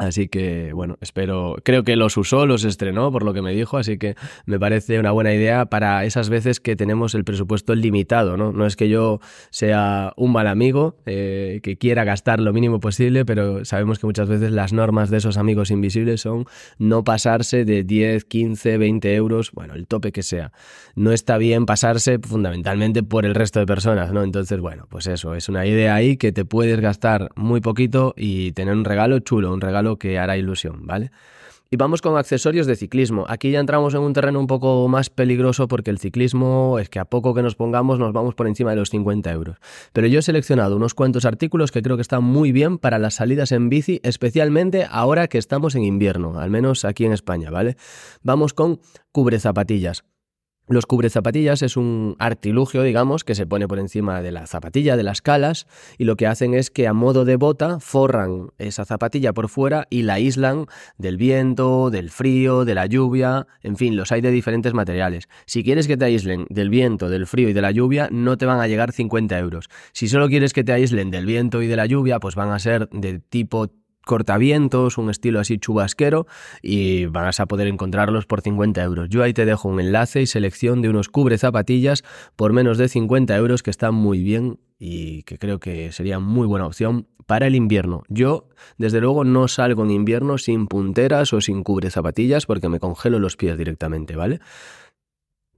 Así 0.00 0.28
que, 0.28 0.72
bueno, 0.72 0.96
espero, 1.02 1.56
creo 1.62 1.84
que 1.84 1.94
los 1.94 2.16
usó, 2.16 2.46
los 2.46 2.64
estrenó, 2.64 3.12
por 3.12 3.22
lo 3.22 3.34
que 3.34 3.42
me 3.42 3.52
dijo, 3.52 3.76
así 3.76 3.98
que 3.98 4.14
me 4.46 4.58
parece 4.58 4.98
una 4.98 5.10
buena 5.10 5.34
idea 5.34 5.66
para 5.66 6.06
esas 6.06 6.30
veces 6.30 6.58
que 6.58 6.74
tenemos 6.74 7.14
el 7.14 7.22
presupuesto 7.22 7.74
limitado, 7.74 8.38
¿no? 8.38 8.50
No 8.50 8.64
es 8.64 8.76
que 8.76 8.88
yo 8.88 9.20
sea 9.50 10.14
un 10.16 10.32
mal 10.32 10.46
amigo, 10.46 10.96
eh, 11.04 11.60
que 11.62 11.76
quiera 11.76 12.04
gastar 12.04 12.40
lo 12.40 12.54
mínimo 12.54 12.80
posible, 12.80 13.26
pero 13.26 13.66
sabemos 13.66 13.98
que 13.98 14.06
muchas 14.06 14.26
veces 14.26 14.52
las 14.52 14.72
normas 14.72 15.10
de 15.10 15.18
esos 15.18 15.36
amigos 15.36 15.70
invisibles 15.70 16.22
son 16.22 16.46
no 16.78 17.04
pasarse 17.04 17.66
de 17.66 17.84
10, 17.84 18.24
15, 18.24 18.78
20 18.78 19.14
euros, 19.14 19.52
bueno, 19.52 19.74
el 19.74 19.86
tope 19.86 20.12
que 20.12 20.22
sea. 20.22 20.50
No 20.94 21.12
está 21.12 21.36
bien 21.36 21.66
pasarse 21.66 22.18
fundamentalmente 22.20 23.02
por 23.02 23.26
el 23.26 23.34
resto 23.34 23.60
de 23.60 23.66
personas, 23.66 24.14
¿no? 24.14 24.22
Entonces, 24.22 24.60
bueno, 24.60 24.86
pues 24.88 25.06
eso, 25.08 25.34
es 25.34 25.50
una 25.50 25.66
idea 25.66 25.94
ahí 25.94 26.16
que 26.16 26.32
te 26.32 26.46
puedes 26.46 26.80
gastar 26.80 27.28
muy 27.36 27.60
poquito 27.60 28.14
y 28.16 28.52
tener 28.52 28.72
un 28.72 28.86
regalo 28.86 29.18
chulo, 29.18 29.52
un 29.52 29.60
regalo 29.60 29.89
que 29.96 30.18
hará 30.18 30.36
ilusión, 30.36 30.86
¿vale? 30.86 31.10
Y 31.72 31.76
vamos 31.76 32.02
con 32.02 32.16
accesorios 32.16 32.66
de 32.66 32.74
ciclismo. 32.74 33.26
Aquí 33.28 33.52
ya 33.52 33.60
entramos 33.60 33.94
en 33.94 34.00
un 34.00 34.12
terreno 34.12 34.40
un 34.40 34.48
poco 34.48 34.88
más 34.88 35.08
peligroso 35.08 35.68
porque 35.68 35.92
el 35.92 36.00
ciclismo 36.00 36.80
es 36.80 36.88
que 36.88 36.98
a 36.98 37.04
poco 37.04 37.32
que 37.32 37.42
nos 37.42 37.54
pongamos 37.54 38.00
nos 38.00 38.12
vamos 38.12 38.34
por 38.34 38.48
encima 38.48 38.70
de 38.70 38.76
los 38.76 38.90
50 38.90 39.30
euros. 39.30 39.58
Pero 39.92 40.08
yo 40.08 40.18
he 40.18 40.22
seleccionado 40.22 40.74
unos 40.74 40.94
cuantos 40.94 41.24
artículos 41.24 41.70
que 41.70 41.80
creo 41.80 41.96
que 41.96 42.02
están 42.02 42.24
muy 42.24 42.50
bien 42.50 42.78
para 42.78 42.98
las 42.98 43.14
salidas 43.14 43.52
en 43.52 43.68
bici, 43.68 44.00
especialmente 44.02 44.84
ahora 44.90 45.28
que 45.28 45.38
estamos 45.38 45.76
en 45.76 45.84
invierno, 45.84 46.40
al 46.40 46.50
menos 46.50 46.84
aquí 46.84 47.04
en 47.04 47.12
España, 47.12 47.50
¿vale? 47.50 47.76
Vamos 48.24 48.52
con 48.52 48.80
cubre 49.12 49.38
zapatillas. 49.38 50.02
Los 50.70 50.86
cubrezapatillas 50.86 51.62
es 51.62 51.76
un 51.76 52.14
artilugio, 52.20 52.84
digamos, 52.84 53.24
que 53.24 53.34
se 53.34 53.44
pone 53.44 53.66
por 53.66 53.80
encima 53.80 54.22
de 54.22 54.30
la 54.30 54.46
zapatilla, 54.46 54.96
de 54.96 55.02
las 55.02 55.20
calas, 55.20 55.66
y 55.98 56.04
lo 56.04 56.14
que 56.14 56.28
hacen 56.28 56.54
es 56.54 56.70
que 56.70 56.86
a 56.86 56.92
modo 56.92 57.24
de 57.24 57.34
bota 57.34 57.80
forran 57.80 58.50
esa 58.56 58.84
zapatilla 58.84 59.32
por 59.32 59.48
fuera 59.48 59.88
y 59.90 60.02
la 60.02 60.14
aíslan 60.14 60.66
del 60.96 61.16
viento, 61.16 61.90
del 61.90 62.08
frío, 62.10 62.64
de 62.64 62.76
la 62.76 62.86
lluvia, 62.86 63.48
en 63.64 63.76
fin, 63.76 63.96
los 63.96 64.12
hay 64.12 64.20
de 64.20 64.30
diferentes 64.30 64.72
materiales. 64.72 65.24
Si 65.44 65.64
quieres 65.64 65.88
que 65.88 65.96
te 65.96 66.04
aíslen 66.04 66.46
del 66.50 66.70
viento, 66.70 67.08
del 67.08 67.26
frío 67.26 67.48
y 67.48 67.52
de 67.52 67.62
la 67.62 67.72
lluvia, 67.72 68.08
no 68.12 68.38
te 68.38 68.46
van 68.46 68.60
a 68.60 68.68
llegar 68.68 68.92
50 68.92 69.36
euros. 69.40 69.68
Si 69.92 70.06
solo 70.06 70.28
quieres 70.28 70.52
que 70.52 70.62
te 70.62 70.70
aíslen 70.70 71.10
del 71.10 71.26
viento 71.26 71.62
y 71.62 71.66
de 71.66 71.74
la 71.74 71.86
lluvia, 71.86 72.20
pues 72.20 72.36
van 72.36 72.52
a 72.52 72.60
ser 72.60 72.88
de 72.90 73.18
tipo 73.18 73.72
cortavientos, 74.04 74.98
un 74.98 75.10
estilo 75.10 75.40
así 75.40 75.58
chubasquero 75.58 76.26
y 76.62 77.06
vas 77.06 77.40
a 77.40 77.46
poder 77.46 77.68
encontrarlos 77.68 78.26
por 78.26 78.40
50 78.40 78.82
euros. 78.82 79.08
Yo 79.08 79.22
ahí 79.22 79.32
te 79.32 79.44
dejo 79.44 79.68
un 79.68 79.80
enlace 79.80 80.22
y 80.22 80.26
selección 80.26 80.82
de 80.82 80.88
unos 80.88 81.08
cubre 81.08 81.38
zapatillas 81.38 82.02
por 82.36 82.52
menos 82.52 82.78
de 82.78 82.88
50 82.88 83.36
euros 83.36 83.62
que 83.62 83.70
están 83.70 83.94
muy 83.94 84.22
bien 84.22 84.58
y 84.78 85.22
que 85.24 85.38
creo 85.38 85.60
que 85.60 85.92
sería 85.92 86.18
muy 86.18 86.46
buena 86.46 86.66
opción 86.66 87.06
para 87.26 87.46
el 87.46 87.54
invierno. 87.54 88.02
Yo, 88.08 88.48
desde 88.76 89.00
luego, 89.00 89.22
no 89.22 89.46
salgo 89.46 89.84
en 89.84 89.92
invierno 89.92 90.36
sin 90.38 90.66
punteras 90.66 91.32
o 91.32 91.40
sin 91.40 91.62
cubre 91.62 91.90
zapatillas 91.90 92.46
porque 92.46 92.68
me 92.68 92.80
congelo 92.80 93.20
los 93.20 93.36
pies 93.36 93.56
directamente, 93.56 94.16
¿vale? 94.16 94.40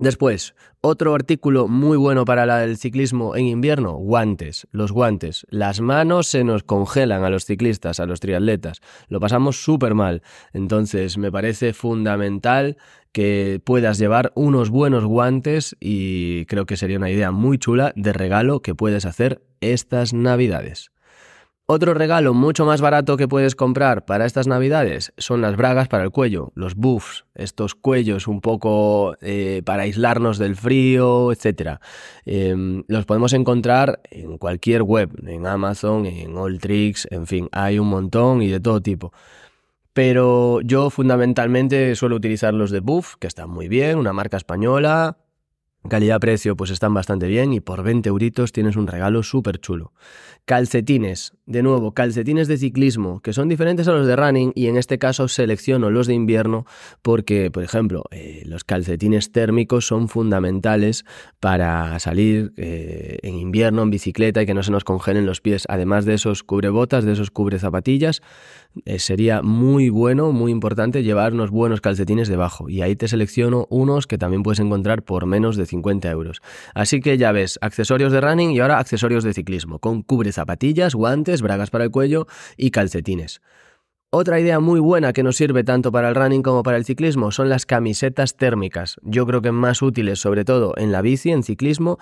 Después, 0.02 0.56
otro 0.80 1.14
artículo 1.14 1.68
muy 1.68 1.96
bueno 1.96 2.24
para 2.24 2.64
el 2.64 2.76
ciclismo 2.76 3.36
en 3.36 3.46
invierno, 3.46 3.92
guantes. 3.92 4.66
Los 4.72 4.90
guantes. 4.90 5.46
Las 5.48 5.80
manos 5.80 6.26
se 6.26 6.42
nos 6.42 6.64
congelan 6.64 7.22
a 7.22 7.30
los 7.30 7.44
ciclistas, 7.44 8.00
a 8.00 8.06
los 8.06 8.18
triatletas. 8.18 8.80
Lo 9.06 9.20
pasamos 9.20 9.62
súper 9.62 9.94
mal. 9.94 10.22
Entonces, 10.52 11.18
me 11.18 11.30
parece 11.30 11.72
fundamental 11.72 12.78
que 13.12 13.60
puedas 13.64 13.96
llevar 13.98 14.32
unos 14.34 14.70
buenos 14.70 15.04
guantes 15.04 15.76
y 15.78 16.46
creo 16.46 16.66
que 16.66 16.76
sería 16.76 16.98
una 16.98 17.10
idea 17.10 17.30
muy 17.30 17.58
chula 17.58 17.92
de 17.94 18.12
regalo 18.12 18.60
que 18.60 18.74
puedes 18.74 19.04
hacer 19.04 19.40
estas 19.60 20.12
navidades. 20.12 20.91
Otro 21.74 21.94
regalo 21.94 22.34
mucho 22.34 22.66
más 22.66 22.82
barato 22.82 23.16
que 23.16 23.28
puedes 23.28 23.56
comprar 23.56 24.04
para 24.04 24.26
estas 24.26 24.46
navidades 24.46 25.14
son 25.16 25.40
las 25.40 25.56
bragas 25.56 25.88
para 25.88 26.04
el 26.04 26.10
cuello, 26.10 26.52
los 26.54 26.74
buffs, 26.74 27.24
estos 27.34 27.74
cuellos 27.74 28.28
un 28.28 28.42
poco 28.42 29.16
eh, 29.22 29.62
para 29.64 29.84
aislarnos 29.84 30.36
del 30.36 30.54
frío, 30.54 31.32
etc. 31.32 31.78
Em, 32.26 32.84
los 32.88 33.06
podemos 33.06 33.32
encontrar 33.32 34.02
en 34.10 34.36
cualquier 34.36 34.82
web, 34.82 35.12
en 35.26 35.46
Amazon, 35.46 36.04
en 36.04 36.36
Alltricks, 36.36 37.08
en 37.10 37.26
fin, 37.26 37.48
hay 37.52 37.78
un 37.78 37.88
montón 37.88 38.42
y 38.42 38.48
de 38.48 38.60
todo 38.60 38.82
tipo. 38.82 39.14
Pero 39.94 40.60
yo 40.60 40.90
fundamentalmente 40.90 41.96
suelo 41.96 42.16
utilizar 42.16 42.52
los 42.52 42.70
de 42.70 42.80
Buff, 42.80 43.14
que 43.18 43.28
están 43.28 43.48
muy 43.48 43.68
bien, 43.68 43.96
una 43.96 44.12
marca 44.12 44.36
española, 44.36 45.16
Calidad-precio 45.88 46.56
pues 46.56 46.70
están 46.70 46.94
bastante 46.94 47.26
bien 47.26 47.52
y 47.52 47.60
por 47.60 47.82
20 47.82 48.08
euritos 48.08 48.52
tienes 48.52 48.76
un 48.76 48.86
regalo 48.86 49.24
súper 49.24 49.58
chulo. 49.58 49.92
Calcetines, 50.44 51.34
de 51.46 51.62
nuevo, 51.62 51.92
calcetines 51.92 52.46
de 52.46 52.56
ciclismo, 52.56 53.20
que 53.20 53.32
son 53.32 53.48
diferentes 53.48 53.88
a 53.88 53.92
los 53.92 54.06
de 54.06 54.14
running 54.14 54.52
y 54.54 54.68
en 54.68 54.76
este 54.76 54.98
caso 54.98 55.26
selecciono 55.26 55.90
los 55.90 56.06
de 56.06 56.14
invierno 56.14 56.66
porque, 57.02 57.50
por 57.50 57.64
ejemplo, 57.64 58.04
eh, 58.12 58.42
los 58.46 58.62
calcetines 58.62 59.32
térmicos 59.32 59.86
son 59.86 60.08
fundamentales 60.08 61.04
para 61.40 61.98
salir 61.98 62.52
eh, 62.56 63.18
en 63.22 63.34
invierno 63.34 63.82
en 63.82 63.90
bicicleta 63.90 64.42
y 64.42 64.46
que 64.46 64.54
no 64.54 64.62
se 64.62 64.70
nos 64.70 64.84
congelen 64.84 65.26
los 65.26 65.40
pies. 65.40 65.64
Además 65.68 66.04
de 66.04 66.14
esos 66.14 66.44
cubrebotas, 66.44 67.04
de 67.04 67.12
esos 67.12 67.32
cubre 67.32 67.58
zapatillas, 67.58 68.22
eh, 68.84 68.98
sería 69.00 69.42
muy 69.42 69.88
bueno, 69.88 70.32
muy 70.32 70.52
importante 70.52 71.02
llevar 71.02 71.34
unos 71.34 71.50
buenos 71.50 71.80
calcetines 71.80 72.28
debajo. 72.28 72.68
Y 72.68 72.82
ahí 72.82 72.94
te 72.94 73.08
selecciono 73.08 73.66
unos 73.68 74.06
que 74.06 74.16
también 74.16 74.44
puedes 74.44 74.60
encontrar 74.60 75.02
por 75.02 75.26
menos 75.26 75.56
de 75.56 75.66
50 75.66 76.08
euros. 76.10 76.40
Así 76.74 77.00
que 77.00 77.18
ya 77.18 77.32
ves, 77.32 77.58
accesorios 77.62 78.12
de 78.12 78.20
running 78.20 78.52
y 78.52 78.60
ahora 78.60 78.78
accesorios 78.78 79.24
de 79.24 79.34
ciclismo, 79.34 79.78
con 79.80 80.02
cubre 80.02 80.30
zapatillas, 80.30 80.94
guantes, 80.94 81.31
bragas 81.40 81.70
para 81.70 81.84
el 81.84 81.90
cuello 81.90 82.26
y 82.56 82.70
calcetines. 82.70 83.40
Otra 84.10 84.38
idea 84.38 84.60
muy 84.60 84.78
buena 84.78 85.14
que 85.14 85.22
nos 85.22 85.36
sirve 85.36 85.64
tanto 85.64 85.90
para 85.90 86.10
el 86.10 86.14
running 86.14 86.42
como 86.42 86.62
para 86.62 86.76
el 86.76 86.84
ciclismo 86.84 87.30
son 87.30 87.48
las 87.48 87.64
camisetas 87.64 88.36
térmicas. 88.36 88.96
Yo 89.02 89.24
creo 89.24 89.40
que 89.40 89.52
más 89.52 89.80
útiles 89.80 90.18
sobre 90.18 90.44
todo 90.44 90.74
en 90.76 90.92
la 90.92 91.00
bici, 91.00 91.30
en 91.30 91.42
ciclismo 91.42 91.98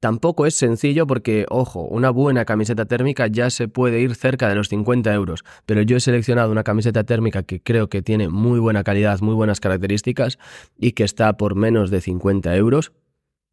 Tampoco 0.00 0.46
es 0.46 0.54
sencillo 0.54 1.08
porque, 1.08 1.44
ojo, 1.48 1.82
una 1.82 2.10
buena 2.10 2.44
camiseta 2.44 2.84
térmica 2.84 3.26
ya 3.26 3.50
se 3.50 3.66
puede 3.66 4.00
ir 4.00 4.14
cerca 4.14 4.48
de 4.48 4.54
los 4.54 4.68
50 4.68 5.12
euros, 5.12 5.42
pero 5.66 5.82
yo 5.82 5.96
he 5.96 6.00
seleccionado 6.00 6.52
una 6.52 6.62
camiseta 6.62 7.02
térmica 7.02 7.42
que 7.42 7.60
creo 7.60 7.88
que 7.88 8.00
tiene 8.00 8.28
muy 8.28 8.60
buena 8.60 8.84
calidad, 8.84 9.20
muy 9.20 9.34
buenas 9.34 9.58
características 9.58 10.38
y 10.78 10.92
que 10.92 11.02
está 11.02 11.36
por 11.36 11.56
menos 11.56 11.90
de 11.90 12.00
50 12.00 12.54
euros. 12.54 12.92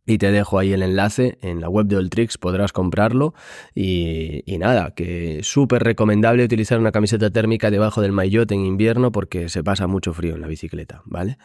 Y 0.06 0.20
te 0.20 0.32
dejo 0.32 0.60
ahí 0.60 0.72
el 0.72 0.84
enlace 0.84 1.38
en 1.42 1.62
la 1.62 1.70
web 1.70 1.88
de 1.88 1.98
Oltrix, 1.98 2.38
podrás 2.38 2.72
comprarlo. 2.72 3.34
Y, 3.74 4.44
nada, 4.60 4.92
que 4.92 5.40
súper 5.42 5.84
recomendable 5.84 6.44
utilizar 6.44 6.80
una 6.80 6.92
camiseta 6.92 7.32
térmica 7.32 7.72
debajo 7.72 8.02
del 8.02 8.12
maillot 8.12 8.52
en 8.52 8.66
invierno 8.66 9.12
porque 9.12 9.50
se 9.50 9.64
pasa 9.64 9.88
mucho 9.88 10.14
frío 10.14 10.36
en 10.36 10.42
la 10.42 10.48
bicicleta, 10.48 11.02
¿vale? 11.06 11.38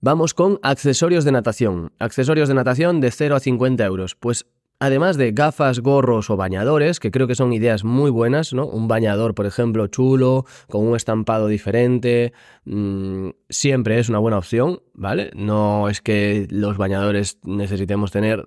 Vamos 0.00 0.34
con 0.34 0.60
accesorios 0.62 1.24
de 1.24 1.32
natación. 1.32 1.92
Accesorios 1.98 2.48
de 2.48 2.54
natación 2.54 3.00
de 3.00 3.10
0 3.10 3.36
a 3.36 3.40
50 3.40 3.84
euros. 3.84 4.14
Pues 4.14 4.46
además 4.80 5.16
de 5.16 5.32
gafas, 5.32 5.80
gorros 5.80 6.30
o 6.30 6.36
bañadores, 6.36 7.00
que 7.00 7.10
creo 7.10 7.26
que 7.26 7.34
son 7.34 7.52
ideas 7.52 7.84
muy 7.84 8.10
buenas, 8.10 8.52
¿no? 8.52 8.66
Un 8.66 8.88
bañador, 8.88 9.34
por 9.34 9.46
ejemplo, 9.46 9.86
chulo, 9.88 10.44
con 10.68 10.86
un 10.86 10.96
estampado 10.96 11.48
diferente, 11.48 12.32
mm, 12.64 13.30
siempre 13.48 13.98
es 13.98 14.08
una 14.08 14.18
buena 14.18 14.38
opción, 14.38 14.80
¿vale? 14.94 15.30
No 15.34 15.88
es 15.88 16.00
que 16.00 16.46
los 16.50 16.76
bañadores 16.76 17.38
necesitemos 17.42 18.12
tener 18.12 18.44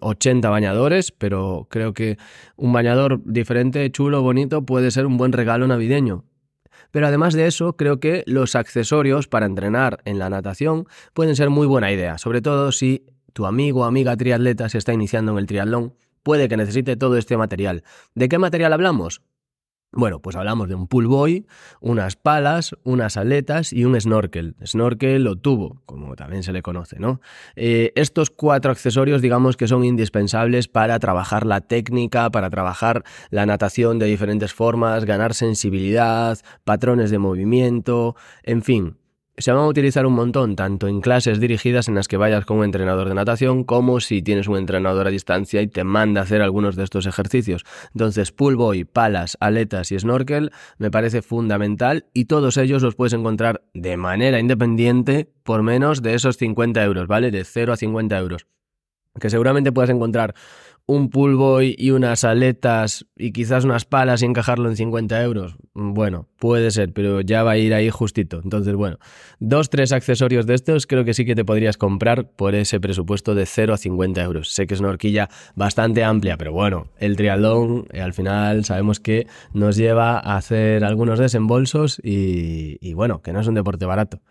80 0.00 0.48
mm, 0.48 0.50
bañadores, 0.50 1.12
pero 1.12 1.66
creo 1.70 1.92
que 1.92 2.16
un 2.56 2.72
bañador 2.72 3.20
diferente, 3.24 3.90
chulo, 3.90 4.22
bonito, 4.22 4.64
puede 4.64 4.90
ser 4.90 5.06
un 5.06 5.16
buen 5.16 5.32
regalo 5.32 5.66
navideño. 5.66 6.24
Pero 6.90 7.08
además 7.08 7.34
de 7.34 7.46
eso, 7.46 7.76
creo 7.76 8.00
que 8.00 8.22
los 8.26 8.54
accesorios 8.54 9.28
para 9.28 9.46
entrenar 9.46 9.98
en 10.04 10.18
la 10.18 10.30
natación 10.30 10.86
pueden 11.12 11.36
ser 11.36 11.50
muy 11.50 11.66
buena 11.66 11.92
idea, 11.92 12.16
sobre 12.16 12.40
todo 12.40 12.72
si 12.72 13.04
tu 13.36 13.44
amigo 13.44 13.80
o 13.80 13.84
amiga 13.84 14.16
triatleta 14.16 14.70
se 14.70 14.78
está 14.78 14.94
iniciando 14.94 15.32
en 15.32 15.38
el 15.38 15.46
triatlón, 15.46 15.92
puede 16.22 16.48
que 16.48 16.56
necesite 16.56 16.96
todo 16.96 17.18
este 17.18 17.36
material. 17.36 17.84
¿De 18.14 18.30
qué 18.30 18.38
material 18.38 18.72
hablamos? 18.72 19.20
Bueno, 19.92 20.20
pues 20.20 20.36
hablamos 20.36 20.70
de 20.70 20.74
un 20.74 20.88
pull 20.88 21.06
boy, 21.06 21.46
unas 21.80 22.16
palas, 22.16 22.74
unas 22.82 23.18
aletas 23.18 23.74
y 23.74 23.84
un 23.84 24.00
snorkel. 24.00 24.56
Snorkel 24.64 25.26
o 25.26 25.36
tubo, 25.36 25.82
como 25.84 26.16
también 26.16 26.44
se 26.44 26.52
le 26.54 26.62
conoce, 26.62 26.98
¿no? 26.98 27.20
Eh, 27.56 27.92
estos 27.94 28.30
cuatro 28.30 28.72
accesorios, 28.72 29.20
digamos 29.20 29.58
que 29.58 29.68
son 29.68 29.84
indispensables 29.84 30.66
para 30.66 30.98
trabajar 30.98 31.44
la 31.44 31.60
técnica, 31.60 32.30
para 32.30 32.48
trabajar 32.48 33.04
la 33.28 33.44
natación 33.44 33.98
de 33.98 34.06
diferentes 34.06 34.54
formas, 34.54 35.04
ganar 35.04 35.34
sensibilidad, 35.34 36.38
patrones 36.64 37.10
de 37.10 37.18
movimiento, 37.18 38.16
en 38.44 38.62
fin 38.62 38.96
se 39.38 39.52
van 39.52 39.64
a 39.64 39.66
utilizar 39.66 40.06
un 40.06 40.14
montón, 40.14 40.56
tanto 40.56 40.88
en 40.88 41.00
clases 41.00 41.40
dirigidas 41.40 41.88
en 41.88 41.94
las 41.94 42.08
que 42.08 42.16
vayas 42.16 42.46
con 42.46 42.58
un 42.58 42.64
entrenador 42.64 43.08
de 43.08 43.14
natación, 43.14 43.64
como 43.64 44.00
si 44.00 44.22
tienes 44.22 44.48
un 44.48 44.56
entrenador 44.56 45.06
a 45.06 45.10
distancia 45.10 45.60
y 45.60 45.66
te 45.66 45.84
manda 45.84 46.20
a 46.20 46.24
hacer 46.24 46.40
algunos 46.40 46.74
de 46.74 46.84
estos 46.84 47.06
ejercicios. 47.06 47.64
Entonces, 47.92 48.32
pull 48.32 48.56
boy, 48.56 48.84
palas, 48.84 49.36
aletas 49.40 49.92
y 49.92 49.98
snorkel 49.98 50.52
me 50.78 50.90
parece 50.90 51.20
fundamental 51.20 52.06
y 52.14 52.24
todos 52.24 52.56
ellos 52.56 52.82
los 52.82 52.94
puedes 52.94 53.12
encontrar 53.12 53.62
de 53.74 53.96
manera 53.96 54.40
independiente 54.40 55.30
por 55.42 55.62
menos 55.62 56.00
de 56.00 56.14
esos 56.14 56.38
50 56.38 56.82
euros, 56.82 57.06
¿vale? 57.06 57.30
De 57.30 57.44
0 57.44 57.74
a 57.74 57.76
50 57.76 58.18
euros. 58.18 58.46
Que 59.20 59.30
seguramente 59.30 59.72
puedas 59.72 59.90
encontrar 59.90 60.34
un 60.86 61.10
boy 61.10 61.74
y 61.76 61.90
unas 61.90 62.24
aletas 62.24 63.06
y 63.16 63.32
quizás 63.32 63.64
unas 63.64 63.84
palas 63.84 64.22
y 64.22 64.26
encajarlo 64.26 64.68
en 64.68 64.76
50 64.76 65.22
euros. 65.22 65.56
Bueno, 65.78 66.26
puede 66.38 66.70
ser, 66.70 66.94
pero 66.94 67.20
ya 67.20 67.42
va 67.42 67.50
a 67.50 67.58
ir 67.58 67.74
ahí 67.74 67.90
justito. 67.90 68.40
Entonces, 68.42 68.74
bueno, 68.74 68.96
dos, 69.40 69.68
tres 69.68 69.92
accesorios 69.92 70.46
de 70.46 70.54
estos 70.54 70.86
creo 70.86 71.04
que 71.04 71.12
sí 71.12 71.26
que 71.26 71.34
te 71.34 71.44
podrías 71.44 71.76
comprar 71.76 72.30
por 72.30 72.54
ese 72.54 72.80
presupuesto 72.80 73.34
de 73.34 73.44
0 73.44 73.74
a 73.74 73.76
50 73.76 74.22
euros. 74.22 74.48
Sé 74.48 74.66
que 74.66 74.72
es 74.72 74.80
una 74.80 74.88
horquilla 74.88 75.28
bastante 75.54 76.02
amplia, 76.02 76.38
pero 76.38 76.50
bueno, 76.50 76.88
el 76.96 77.16
triatlón 77.16 77.88
eh, 77.92 78.00
al 78.00 78.14
final 78.14 78.64
sabemos 78.64 79.00
que 79.00 79.26
nos 79.52 79.76
lleva 79.76 80.18
a 80.18 80.38
hacer 80.38 80.82
algunos 80.82 81.18
desembolsos 81.18 82.00
y 82.02 82.94
bueno, 82.94 83.20
que 83.20 83.34
no 83.34 83.40
es 83.40 83.46
un 83.46 83.54
deporte 83.54 83.84
barato. 83.84 84.22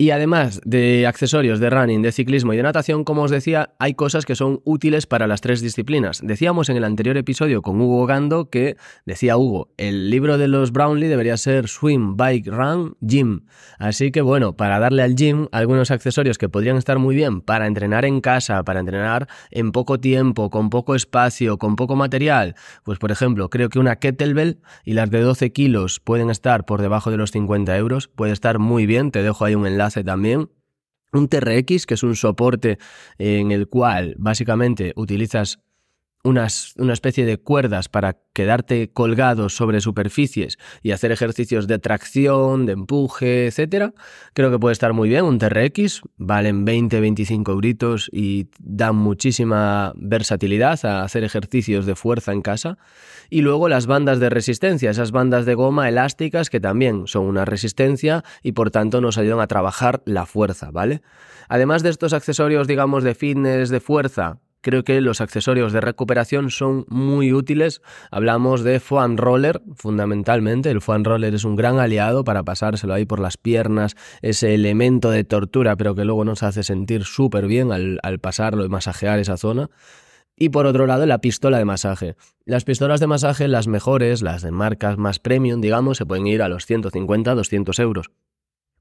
Y 0.00 0.12
además 0.12 0.60
de 0.64 1.08
accesorios 1.08 1.58
de 1.58 1.70
running, 1.70 2.02
de 2.02 2.12
ciclismo 2.12 2.52
y 2.52 2.56
de 2.56 2.62
natación, 2.62 3.02
como 3.02 3.22
os 3.22 3.32
decía, 3.32 3.74
hay 3.80 3.94
cosas 3.94 4.26
que 4.26 4.36
son 4.36 4.60
útiles 4.62 5.06
para 5.06 5.26
las 5.26 5.40
tres 5.40 5.60
disciplinas. 5.60 6.20
Decíamos 6.22 6.68
en 6.68 6.76
el 6.76 6.84
anterior 6.84 7.16
episodio 7.16 7.62
con 7.62 7.80
Hugo 7.80 8.06
Gando 8.06 8.48
que, 8.48 8.76
decía 9.06 9.36
Hugo, 9.36 9.72
el 9.76 10.08
libro 10.08 10.38
de 10.38 10.46
los 10.46 10.70
Brownlee 10.70 11.08
debería 11.08 11.36
ser 11.36 11.66
Swim, 11.66 12.16
Bike, 12.16 12.46
Run, 12.46 12.96
Gym. 13.00 13.40
Así 13.80 14.12
que 14.12 14.20
bueno, 14.20 14.54
para 14.56 14.78
darle 14.78 15.02
al 15.02 15.16
gym 15.16 15.48
algunos 15.50 15.90
accesorios 15.90 16.38
que 16.38 16.48
podrían 16.48 16.76
estar 16.76 17.00
muy 17.00 17.16
bien 17.16 17.40
para 17.40 17.66
entrenar 17.66 18.04
en 18.04 18.20
casa, 18.20 18.62
para 18.62 18.78
entrenar 18.78 19.26
en 19.50 19.72
poco 19.72 19.98
tiempo, 19.98 20.48
con 20.48 20.70
poco 20.70 20.94
espacio, 20.94 21.58
con 21.58 21.74
poco 21.74 21.96
material, 21.96 22.54
pues 22.84 23.00
por 23.00 23.10
ejemplo, 23.10 23.50
creo 23.50 23.68
que 23.68 23.80
una 23.80 23.96
kettlebell 23.96 24.60
y 24.84 24.92
las 24.92 25.10
de 25.10 25.22
12 25.22 25.50
kilos 25.50 25.98
pueden 25.98 26.30
estar 26.30 26.66
por 26.66 26.82
debajo 26.82 27.10
de 27.10 27.16
los 27.16 27.32
50 27.32 27.76
euros, 27.76 28.06
puede 28.06 28.32
estar 28.32 28.60
muy 28.60 28.86
bien, 28.86 29.10
te 29.10 29.24
dejo 29.24 29.44
ahí 29.44 29.56
un 29.56 29.66
enlace 29.66 29.87
hace 29.88 30.04
también. 30.04 30.50
Un 31.12 31.28
TRX, 31.28 31.86
que 31.86 31.94
es 31.94 32.02
un 32.02 32.16
soporte 32.16 32.78
en 33.18 33.50
el 33.50 33.68
cual 33.68 34.14
básicamente 34.18 34.92
utilizas 34.94 35.60
una 36.24 36.46
especie 36.46 37.24
de 37.24 37.38
cuerdas 37.38 37.88
para 37.88 38.18
quedarte 38.32 38.90
colgado 38.92 39.48
sobre 39.48 39.80
superficies 39.80 40.58
y 40.82 40.92
hacer 40.92 41.10
ejercicios 41.10 41.66
de 41.66 41.78
tracción, 41.78 42.66
de 42.66 42.72
empuje, 42.72 43.46
etcétera, 43.46 43.94
creo 44.32 44.50
que 44.50 44.58
puede 44.58 44.72
estar 44.72 44.92
muy 44.92 45.08
bien. 45.08 45.24
Un 45.24 45.38
TRX, 45.38 46.02
valen 46.16 46.66
20-25 46.66 47.50
euritos 47.50 48.10
y 48.12 48.48
dan 48.60 48.96
muchísima 48.96 49.92
versatilidad 49.96 50.84
a 50.84 51.02
hacer 51.02 51.24
ejercicios 51.24 51.86
de 51.86 51.96
fuerza 51.96 52.32
en 52.32 52.42
casa. 52.42 52.78
Y 53.30 53.40
luego 53.40 53.68
las 53.68 53.86
bandas 53.86 54.20
de 54.20 54.30
resistencia, 54.30 54.90
esas 54.90 55.10
bandas 55.12 55.46
de 55.46 55.54
goma 55.54 55.88
elásticas 55.88 56.50
que 56.50 56.60
también 56.60 57.06
son 57.06 57.24
una 57.24 57.44
resistencia 57.44 58.24
y 58.42 58.52
por 58.52 58.70
tanto 58.70 59.00
nos 59.00 59.18
ayudan 59.18 59.40
a 59.40 59.46
trabajar 59.46 60.02
la 60.04 60.26
fuerza, 60.26 60.70
¿vale? 60.70 61.02
Además 61.48 61.82
de 61.82 61.90
estos 61.90 62.12
accesorios, 62.12 62.66
digamos, 62.68 63.02
de 63.04 63.14
fitness, 63.14 63.70
de 63.70 63.80
fuerza, 63.80 64.38
creo 64.60 64.84
que 64.84 65.00
los 65.00 65.20
accesorios 65.20 65.72
de 65.72 65.80
recuperación 65.80 66.50
son 66.50 66.84
muy 66.88 67.32
útiles. 67.32 67.80
Hablamos 68.10 68.62
de 68.62 68.80
foam 68.80 69.16
roller, 69.16 69.62
fundamentalmente. 69.74 70.70
El 70.70 70.80
foam 70.80 71.04
roller 71.04 71.34
es 71.34 71.44
un 71.44 71.56
gran 71.56 71.78
aliado 71.78 72.24
para 72.24 72.42
pasárselo 72.42 72.94
ahí 72.94 73.04
por 73.04 73.20
las 73.20 73.36
piernas, 73.36 73.96
ese 74.22 74.54
elemento 74.54 75.10
de 75.10 75.24
tortura, 75.24 75.76
pero 75.76 75.94
que 75.94 76.04
luego 76.04 76.24
nos 76.24 76.42
hace 76.42 76.62
sentir 76.62 77.04
súper 77.04 77.46
bien 77.46 77.72
al, 77.72 77.98
al 78.02 78.18
pasarlo 78.18 78.64
y 78.64 78.68
masajear 78.68 79.18
esa 79.18 79.36
zona. 79.36 79.70
Y 80.40 80.50
por 80.50 80.66
otro 80.66 80.86
lado, 80.86 81.04
la 81.04 81.18
pistola 81.18 81.58
de 81.58 81.64
masaje. 81.64 82.14
Las 82.44 82.64
pistolas 82.64 83.00
de 83.00 83.08
masaje, 83.08 83.48
las 83.48 83.66
mejores, 83.66 84.22
las 84.22 84.42
de 84.42 84.52
marcas 84.52 84.96
más 84.96 85.18
premium, 85.18 85.60
digamos, 85.60 85.98
se 85.98 86.06
pueden 86.06 86.28
ir 86.28 86.42
a 86.42 86.48
los 86.48 86.68
150-200 86.68 87.80
euros. 87.80 88.10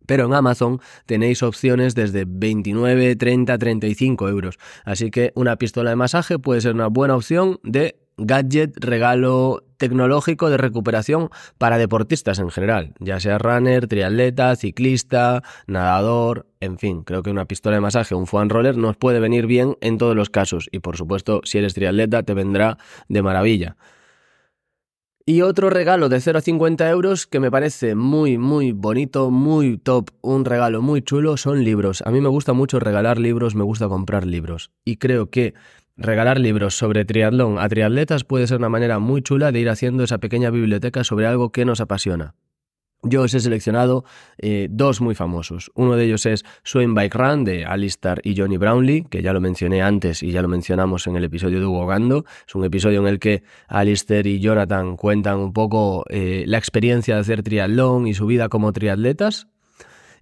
Pero 0.08 0.26
en 0.26 0.34
Amazon 0.34 0.82
tenéis 1.06 1.44
opciones 1.44 1.94
desde 1.94 2.26
29, 2.28 3.16
30, 3.16 3.58
35 3.58 4.30
euros. 4.30 4.58
Así 4.84 5.12
que 5.12 5.32
una 5.36 5.58
pistola 5.58 5.92
de 5.92 5.96
masaje 5.96 6.40
puede 6.40 6.62
ser 6.62 6.74
una 6.74 6.88
buena 6.88 7.16
opción 7.16 7.60
de 7.62 8.00
gadget, 8.18 8.74
regalo 8.78 9.64
tecnológico 9.78 10.50
de 10.50 10.58
recuperación 10.58 11.30
para 11.60 11.78
deportistas 11.78 12.40
en 12.40 12.50
general, 12.50 12.94
ya 13.00 13.20
sea 13.20 13.38
runner, 13.38 13.88
triatleta, 13.88 14.56
ciclista, 14.56 15.44
nadador, 15.68 16.48
en 16.60 16.80
fin, 16.80 17.04
creo 17.04 17.22
que 17.22 17.30
una 17.30 17.46
pistola 17.46 17.76
de 17.76 17.82
masaje, 17.82 18.16
un 18.16 18.26
foam 18.26 18.50
roller 18.50 18.76
nos 18.76 18.98
puede 18.98 19.20
venir 19.20 19.46
bien 19.46 19.78
en 19.82 20.00
todos 20.00 20.16
los 20.16 20.32
casos 20.32 20.68
y 20.72 20.80
por 20.80 20.98
supuesto 20.98 21.42
si 21.44 21.60
eres 21.60 21.76
triatleta 21.76 22.24
te 22.24 22.34
vendrá 22.34 22.78
de 23.08 23.22
maravilla. 23.22 23.78
Y 25.30 25.42
otro 25.42 25.70
regalo 25.70 26.08
de 26.08 26.22
0 26.22 26.40
a 26.40 26.42
50 26.42 26.90
euros 26.90 27.28
que 27.28 27.42
me 27.42 27.52
parece 27.52 27.96
muy, 27.96 28.38
muy 28.38 28.72
bonito, 28.72 29.30
muy 29.30 29.78
top, 29.78 30.12
un 30.22 30.46
regalo 30.46 30.82
muy 30.82 31.02
chulo, 31.02 31.36
son 31.36 31.66
libros. 31.66 32.02
A 32.06 32.12
mí 32.12 32.22
me 32.22 32.30
gusta 32.30 32.54
mucho 32.54 32.80
regalar 32.80 33.20
libros, 33.20 33.54
me 33.54 33.66
gusta 33.66 33.90
comprar 33.90 34.26
libros. 34.26 34.72
Y 34.86 34.96
creo 34.96 35.30
que 35.30 35.54
regalar 35.98 36.40
libros 36.40 36.78
sobre 36.78 37.04
triatlón 37.04 37.60
a 37.60 37.68
triatletas 37.68 38.24
puede 38.24 38.48
ser 38.48 38.60
una 38.60 38.70
manera 38.70 39.00
muy 39.00 39.22
chula 39.22 39.52
de 39.52 39.60
ir 39.60 39.70
haciendo 39.70 40.06
esa 40.06 40.20
pequeña 40.20 40.50
biblioteca 40.50 41.04
sobre 41.04 41.28
algo 41.28 41.52
que 41.52 41.66
nos 41.66 41.82
apasiona. 41.82 42.34
Yo 43.04 43.22
os 43.22 43.34
he 43.34 43.40
seleccionado 43.40 44.06
eh, 44.40 44.68
dos 44.72 45.02
muy 45.02 45.14
famosos. 45.14 45.72
Uno 45.76 45.96
de 45.96 46.06
ellos 46.06 46.26
es 46.26 46.44
Swim 46.64 46.96
Bike 46.96 47.14
Run 47.14 47.44
de 47.44 47.64
Alistair 47.64 48.20
y 48.24 48.36
Johnny 48.36 48.58
Brownlee, 48.58 49.06
que 49.10 49.22
ya 49.22 49.34
lo 49.34 49.40
mencioné 49.40 49.84
antes 49.84 50.24
y 50.24 50.32
ya 50.32 50.42
lo 50.42 50.48
mencionamos 50.48 51.06
en 51.06 51.16
el 51.16 51.24
episodio 51.24 51.60
de 51.60 51.66
Hugo 51.68 51.86
Gando. 51.86 52.26
Es 52.48 52.56
un 52.56 52.66
episodio 52.66 53.02
en 53.02 53.08
el 53.08 53.20
que 53.20 53.44
Alistair 53.68 54.26
y 54.26 54.40
Jonathan 54.40 54.98
cuentan 54.98 55.38
un 55.38 55.54
poco 55.54 56.06
eh, 56.10 56.44
la 56.48 56.58
experiencia 56.58 57.16
de 57.16 57.22
hacer 57.22 57.44
triatlón 57.44 58.08
y 58.08 58.16
su 58.16 58.26
vida 58.26 58.50
como 58.50 58.74
triatletas. 58.74 59.48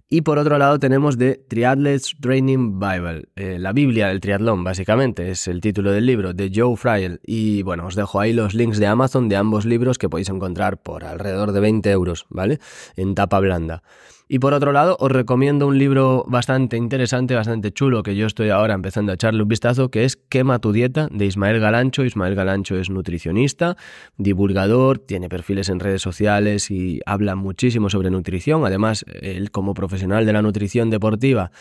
Y 0.08 0.20
por 0.20 0.38
otro 0.38 0.56
lado 0.56 0.78
tenemos 0.78 1.18
The 1.18 1.44
Triathletes 1.48 2.14
Training 2.20 2.78
Bible, 2.78 3.24
eh, 3.34 3.58
la 3.58 3.72
Biblia 3.72 4.06
del 4.06 4.20
triatlón, 4.20 4.62
básicamente, 4.62 5.32
es 5.32 5.48
el 5.48 5.60
título 5.60 5.90
del 5.90 6.06
libro, 6.06 6.32
de 6.32 6.52
Joe 6.54 6.76
Friel. 6.76 7.20
Y 7.24 7.62
bueno, 7.62 7.86
os 7.86 7.96
dejo 7.96 8.20
ahí 8.20 8.32
los 8.32 8.54
links 8.54 8.78
de 8.78 8.86
Amazon 8.86 9.28
de 9.28 9.34
ambos 9.34 9.64
libros 9.64 9.98
que 9.98 10.08
podéis 10.08 10.28
encontrar 10.28 10.80
por 10.80 11.04
alrededor 11.04 11.50
de 11.50 11.58
20 11.58 11.90
euros, 11.90 12.26
¿vale? 12.28 12.60
En 12.94 13.16
tapa 13.16 13.40
blanda. 13.40 13.82
Y 14.28 14.40
por 14.40 14.54
otro 14.54 14.72
lado, 14.72 14.96
os 14.98 15.12
recomiendo 15.12 15.68
un 15.68 15.78
libro 15.78 16.24
bastante 16.26 16.76
interesante, 16.76 17.36
bastante 17.36 17.72
chulo, 17.72 18.02
que 18.02 18.16
yo 18.16 18.26
estoy 18.26 18.50
ahora 18.50 18.74
empezando 18.74 19.12
a 19.12 19.14
echarle 19.14 19.42
un 19.42 19.48
vistazo, 19.48 19.88
que 19.88 20.04
es 20.04 20.16
Quema 20.16 20.58
tu 20.58 20.72
dieta, 20.72 21.08
de 21.12 21.26
Ismael 21.26 21.60
Galancho. 21.60 22.04
Ismael 22.04 22.34
Galancho 22.34 22.76
es 22.76 22.90
nutricionista, 22.90 23.76
divulgador, 24.16 24.98
tiene 24.98 25.28
perfiles 25.28 25.68
en 25.68 25.78
redes 25.78 26.02
sociales 26.02 26.72
y 26.72 27.00
habla 27.06 27.36
muchísimo 27.36 27.88
sobre 27.88 28.10
nutrición. 28.10 28.66
Además, 28.66 29.04
él 29.22 29.52
como 29.52 29.74
profesional 29.74 30.26
de 30.26 30.32
la 30.32 30.42
nutrición 30.42 30.90
deportiva 30.90 31.52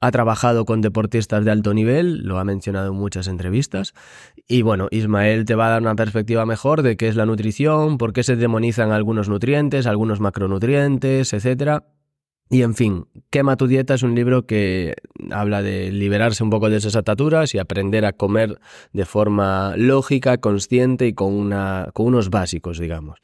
ha 0.00 0.10
trabajado 0.10 0.64
con 0.64 0.80
deportistas 0.80 1.44
de 1.44 1.50
alto 1.50 1.74
nivel, 1.74 2.22
lo 2.24 2.38
ha 2.38 2.44
mencionado 2.44 2.92
en 2.92 2.98
muchas 2.98 3.28
entrevistas. 3.28 3.92
Y 4.48 4.62
bueno, 4.62 4.88
Ismael 4.90 5.44
te 5.44 5.54
va 5.54 5.66
a 5.66 5.70
dar 5.70 5.82
una 5.82 5.94
perspectiva 5.94 6.46
mejor 6.46 6.82
de 6.82 6.96
qué 6.96 7.08
es 7.08 7.16
la 7.16 7.26
nutrición, 7.26 7.98
por 7.98 8.14
qué 8.14 8.22
se 8.22 8.36
demonizan 8.36 8.92
algunos 8.92 9.28
nutrientes, 9.28 9.86
algunos 9.86 10.20
macronutrientes, 10.20 11.34
etcétera. 11.34 11.84
Y 12.50 12.62
en 12.62 12.74
fin, 12.74 13.06
Quema 13.30 13.56
tu 13.56 13.66
dieta 13.66 13.94
es 13.94 14.02
un 14.02 14.14
libro 14.14 14.46
que 14.46 14.94
habla 15.30 15.62
de 15.62 15.90
liberarse 15.90 16.44
un 16.44 16.50
poco 16.50 16.68
de 16.68 16.76
esas 16.76 16.94
ataturas 16.94 17.54
y 17.54 17.58
aprender 17.58 18.04
a 18.04 18.12
comer 18.12 18.60
de 18.92 19.06
forma 19.06 19.74
lógica, 19.76 20.38
consciente 20.38 21.06
y 21.06 21.14
con, 21.14 21.32
una, 21.32 21.88
con 21.94 22.06
unos 22.06 22.30
básicos, 22.30 22.78
digamos. 22.78 23.20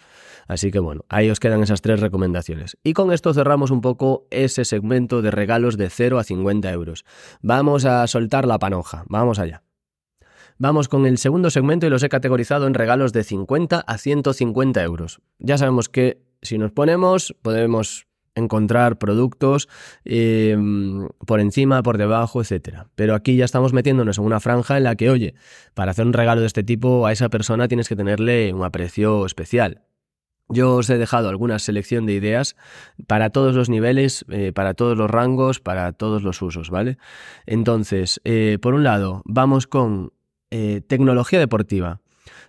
Así 0.49 0.73
que 0.73 0.81
bueno, 0.81 1.05
ahí 1.09 1.31
os 1.31 1.39
quedan 1.39 1.63
esas 1.63 1.81
tres 1.81 2.01
recomendaciones. 2.01 2.77
Y 2.83 2.93
con 2.93 3.13
esto 3.13 3.33
cerramos 3.33 3.71
un 3.71 3.83
poco 3.83 4.27
ese 4.31 4.65
segmento 4.65 5.23
de 5.23 5.31
regalos 5.31 5.77
de 5.77 5.91
0 5.91 6.19
a 6.19 6.25
50 6.25 6.73
euros. 6.73 7.05
Vamos 7.41 7.85
a 7.85 8.05
soltar 8.09 8.49
la 8.49 8.59
panoja, 8.59 9.05
vamos 9.09 9.39
allá. 9.39 9.63
Vamos 10.59 10.89
con 10.89 11.07
el 11.07 11.19
segundo 11.19 11.51
segmento 11.51 11.87
y 11.87 11.91
los 11.91 12.03
he 12.03 12.09
categorizado 12.09 12.67
en 12.67 12.75
regalos 12.75 13.13
de 13.13 13.23
50 13.23 13.79
a 13.79 13.97
150 13.97 14.83
euros. 14.83 15.21
Ya 15.39 15.57
sabemos 15.57 15.89
que 15.89 16.21
si 16.43 16.59
nos 16.59 16.73
ponemos 16.73 17.35
podemos 17.43 18.09
encontrar 18.35 18.99
productos 18.99 19.69
em, 20.05 21.09
por 21.27 21.41
encima, 21.41 21.83
por 21.83 21.99
debajo, 21.99 22.41
etcétera. 22.41 22.89
Pero 22.95 23.15
aquí 23.15 23.37
ya 23.37 23.45
estamos 23.45 23.73
metiéndonos 23.73 24.19
en 24.19 24.25
una 24.25 24.41
franja 24.41 24.77
en 24.77 24.85
la 24.85 24.97
que, 24.97 25.11
oye, 25.11 25.35
para 25.75 25.91
hacer 25.93 26.07
un 26.07 26.13
regalo 26.13 26.41
de 26.41 26.47
este 26.47 26.63
tipo 26.63 27.07
a 27.07 27.13
esa 27.13 27.29
persona 27.29 27.69
tienes 27.69 27.89
que 27.89 27.97
tenerle 27.97 28.53
un 28.53 28.65
aprecio 28.65 29.27
especial. 29.27 29.83
Yo 30.53 30.77
os 30.77 30.91
he 30.91 30.99
dejado 30.99 31.29
alguna 31.29 31.61
selección 31.61 32.07
de 32.07 32.15
ideas 32.15 32.57
para 33.07 33.31
todos 33.31 33.55
los 33.55 33.69
niveles, 33.69 34.25
eh, 34.31 34.53
para 34.53 34.75
todos 34.75 34.99
los 34.99 35.09
rangos, 35.09 35.61
para 35.61 35.93
todos 35.93 36.25
los 36.25 36.43
usos, 36.43 36.71
¿vale? 36.71 36.99
Entonces, 37.47 38.21
eh, 38.25 38.59
por 38.61 38.75
un 38.75 38.83
lado, 38.83 39.23
vamos 39.27 39.69
con 39.69 40.13
eh, 40.51 40.81
tecnología 40.85 41.39
deportiva 41.39 42.01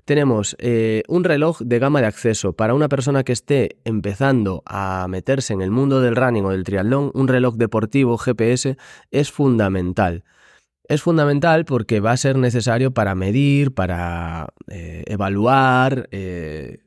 tenemos 0.06 0.56
eh, 0.60 1.04
un 1.08 1.24
reloj 1.24 1.60
de 1.60 1.80
gama 1.80 2.02
de 2.02 2.08
acceso. 2.08 2.54
Para 2.54 2.74
una 2.74 2.90
persona 2.90 3.24
que 3.24 3.34
esté 3.34 3.78
empezando 3.86 4.64
a 4.66 5.08
meterse 5.10 5.54
en 5.54 5.62
el 5.62 5.72
mundo 5.72 6.02
del 6.02 6.16
running 6.16 6.46
o 6.46 6.50
del 6.50 6.64
triatlón, 6.64 7.12
un 7.14 7.28
reloj 7.28 7.56
deportivo 7.56 8.18
GPS 8.18 8.78
es 9.12 9.32
fundamental. 9.32 10.24
Es 10.84 11.02
fundamental 11.02 11.66
porque 11.66 12.00
va 12.00 12.12
a 12.12 12.18
ser 12.18 12.38
necesario 12.38 12.92
para 12.92 13.16
medir, 13.16 13.74
para 13.74 14.50
eh, 14.68 15.04
evaluar, 15.08 16.10
eh, 16.12 16.80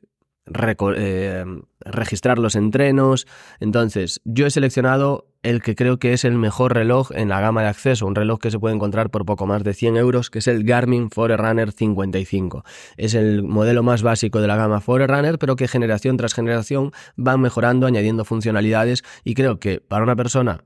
registrar 0.45 2.39
los 2.39 2.55
entrenos. 2.55 3.27
Entonces, 3.59 4.21
yo 4.25 4.45
he 4.45 4.51
seleccionado 4.51 5.27
el 5.43 5.61
que 5.61 5.75
creo 5.75 5.99
que 5.99 6.13
es 6.13 6.25
el 6.25 6.33
mejor 6.37 6.73
reloj 6.73 7.11
en 7.13 7.29
la 7.29 7.39
gama 7.39 7.61
de 7.61 7.67
acceso, 7.67 8.07
un 8.07 8.15
reloj 8.15 8.39
que 8.39 8.51
se 8.51 8.59
puede 8.59 8.75
encontrar 8.75 9.11
por 9.11 9.25
poco 9.25 9.45
más 9.45 9.63
de 9.63 9.73
100 9.73 9.97
euros, 9.97 10.29
que 10.29 10.39
es 10.39 10.47
el 10.47 10.63
Garmin 10.63 11.11
Forerunner 11.11 11.71
55. 11.71 12.63
Es 12.97 13.13
el 13.13 13.43
modelo 13.43 13.83
más 13.83 14.01
básico 14.01 14.41
de 14.41 14.47
la 14.47 14.55
gama 14.55 14.81
Forerunner, 14.81 15.37
pero 15.37 15.55
que 15.55 15.67
generación 15.67 16.17
tras 16.17 16.33
generación 16.33 16.91
van 17.15 17.41
mejorando, 17.41 17.85
añadiendo 17.85 18.25
funcionalidades 18.25 19.03
y 19.23 19.35
creo 19.35 19.59
que 19.59 19.81
para 19.81 20.03
una 20.03 20.15
persona 20.15 20.63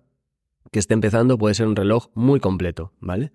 que 0.72 0.80
esté 0.80 0.94
empezando 0.94 1.38
puede 1.38 1.56
ser 1.56 1.68
un 1.68 1.76
reloj 1.76 2.08
muy 2.13 2.39
completo, 2.39 2.94
¿vale? 3.00 3.32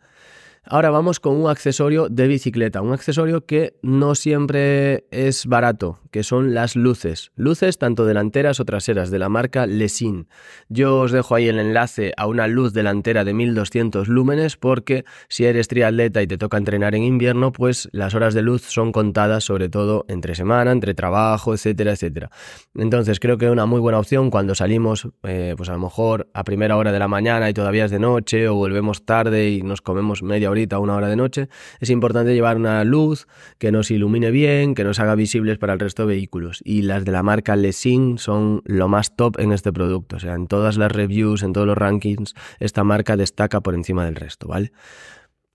Ahora 0.67 0.89
vamos 0.89 1.21
con 1.21 1.37
un 1.37 1.51
accesorio 1.51 2.09
de 2.09 2.27
bicicleta, 2.27 2.81
un 2.81 2.95
accesorio 2.95 3.45
que 3.45 3.77
no 3.83 4.15
siempre 4.15 5.07
es 5.11 5.45
barato, 5.45 6.01
que 6.15 6.23
son 6.23 6.55
las 6.55 6.77
luces. 6.77 7.33
Luces 7.35 7.77
tanto 7.77 8.07
delanteras 8.07 8.61
o 8.61 8.65
traseras 8.65 9.11
de 9.11 9.19
la 9.19 9.29
marca 9.29 9.67
Lesin. 9.67 10.29
Yo 10.69 11.01
os 11.01 11.11
dejo 11.11 11.35
ahí 11.35 11.49
el 11.49 11.59
enlace 11.59 12.13
a 12.17 12.29
una 12.29 12.47
luz 12.47 12.73
delantera 12.73 13.25
de 13.25 13.35
1200 13.35 14.07
lúmenes 14.07 14.57
porque 14.57 15.05
si 15.29 15.45
eres 15.45 15.67
triatleta 15.67 16.23
y 16.23 16.29
te 16.29 16.39
toca 16.39 16.57
entrenar 16.57 16.95
en 16.95 17.03
invierno, 17.03 17.51
pues 17.51 17.89
las 17.91 18.15
horas 18.15 18.33
de 18.33 18.43
luz 18.43 18.63
son 18.63 18.93
contadas 18.93 19.43
sobre 19.43 19.69
todo 19.69 20.05
entre 20.07 20.37
semana, 20.37 20.71
entre 20.71 20.95
trabajo, 20.95 21.53
etcétera, 21.53 21.95
etcétera. 21.95 22.31
Entonces 22.77 23.19
creo 23.19 23.37
que 23.37 23.47
es 23.47 23.51
una 23.51 23.67
muy 23.67 23.81
buena 23.81 23.99
opción 23.99 24.31
cuando 24.31 24.55
salimos, 24.55 25.09
eh, 25.25 25.55
pues 25.57 25.69
a 25.69 25.73
lo 25.73 25.81
mejor 25.81 26.31
a 26.33 26.45
primera 26.45 26.77
hora 26.77 26.93
de 26.93 27.01
la 27.01 27.09
mañana 27.09 27.51
y 27.51 27.55
todavía 27.55 27.87
es 27.87 27.91
de 27.91 27.99
noche 27.99 28.47
o 28.47 28.55
volvemos 28.55 29.05
tarde 29.05 29.51
y 29.51 29.63
nos 29.63 29.81
comemos 29.81 30.23
media 30.23 30.47
ahorita 30.47 30.79
una 30.79 30.95
hora 30.95 31.09
de 31.09 31.17
noche, 31.17 31.49
es 31.81 31.91
importante 31.91 32.35
llevar 32.35 32.57
una 32.57 32.85
luz 32.85 33.27
que 33.59 33.73
nos 33.73 33.91
ilumine 33.91 34.31
bien, 34.31 34.77
que 34.77 34.85
nos 34.85 35.01
haga 35.01 35.17
visibles 35.17 35.59
para 35.59 35.73
el 35.73 35.81
resto 35.81 36.04
vehículos. 36.07 36.61
Y 36.65 36.83
las 36.83 37.05
de 37.05 37.13
la 37.13 37.23
marca 37.23 37.57
Lessing 37.57 38.19
son 38.19 38.63
lo 38.65 38.89
más 38.89 39.17
top 39.17 39.39
en 39.39 39.53
este 39.53 39.73
producto. 39.73 40.17
O 40.17 40.21
sea, 40.21 40.35
en 40.35 40.47
todas 40.47 40.77
las 40.77 40.93
reviews, 40.93 41.43
en 41.43 41.53
todos 41.53 41.67
los 41.67 41.79
rankings, 41.79 42.35
esta 42.61 42.85
marca 42.85 43.17
destaca 43.17 43.61
por 43.61 43.75
encima 43.75 44.05
del 44.05 44.17
resto, 44.17 44.49
¿vale? 44.49 44.73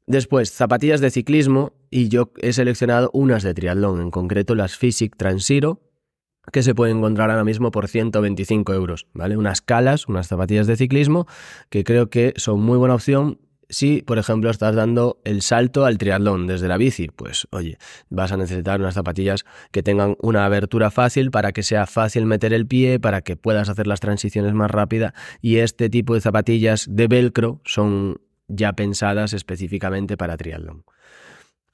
Después, 0.07 0.51
zapatillas 0.51 1.01
de 1.01 1.11
ciclismo 1.11 1.73
y 1.91 2.09
yo 2.09 2.31
he 2.41 2.51
seleccionado 2.53 3.11
unas 3.13 3.43
de 3.43 3.53
triatlón, 3.53 4.01
en 4.01 4.09
concreto 4.09 4.55
las 4.55 4.75
Physic 4.75 5.15
Transiro, 5.15 5.81
que 6.51 6.63
se 6.63 6.73
pueden 6.73 6.97
encontrar 6.97 7.29
ahora 7.29 7.43
mismo 7.43 7.69
por 7.69 7.87
125 7.87 8.73
euros, 8.73 9.07
¿vale? 9.13 9.37
Unas 9.37 9.61
calas, 9.61 10.07
unas 10.07 10.27
zapatillas 10.27 10.67
de 10.67 10.77
ciclismo, 10.77 11.27
que 11.69 11.83
creo 11.83 12.09
que 12.09 12.33
son 12.37 12.59
muy 12.61 12.77
buena 12.77 12.95
opción 12.95 13.39
si, 13.69 14.01
por 14.01 14.17
ejemplo, 14.17 14.49
estás 14.49 14.75
dando 14.75 15.19
el 15.23 15.41
salto 15.41 15.85
al 15.85 15.97
triatlón 15.97 16.47
desde 16.47 16.67
la 16.67 16.77
bici, 16.77 17.07
pues 17.07 17.47
oye, 17.51 17.77
vas 18.09 18.31
a 18.31 18.37
necesitar 18.37 18.79
unas 18.79 18.95
zapatillas 18.95 19.45
que 19.71 19.83
tengan 19.83 20.15
una 20.21 20.45
abertura 20.45 20.91
fácil 20.91 21.29
para 21.31 21.51
que 21.51 21.63
sea 21.63 21.85
fácil 21.85 22.25
meter 22.25 22.51
el 22.51 22.65
pie, 22.65 22.99
para 22.99 23.21
que 23.21 23.35
puedas 23.35 23.69
hacer 23.69 23.87
las 23.87 23.99
transiciones 23.99 24.53
más 24.53 24.71
rápida 24.71 25.13
y 25.41 25.57
este 25.57 25.89
tipo 25.89 26.15
de 26.15 26.21
zapatillas 26.21 26.87
de 26.89 27.07
velcro 27.07 27.61
son 27.63 28.19
ya 28.47 28.73
pensadas 28.73 29.33
específicamente 29.33 30.17
para 30.17 30.35
triatlón. 30.35 30.83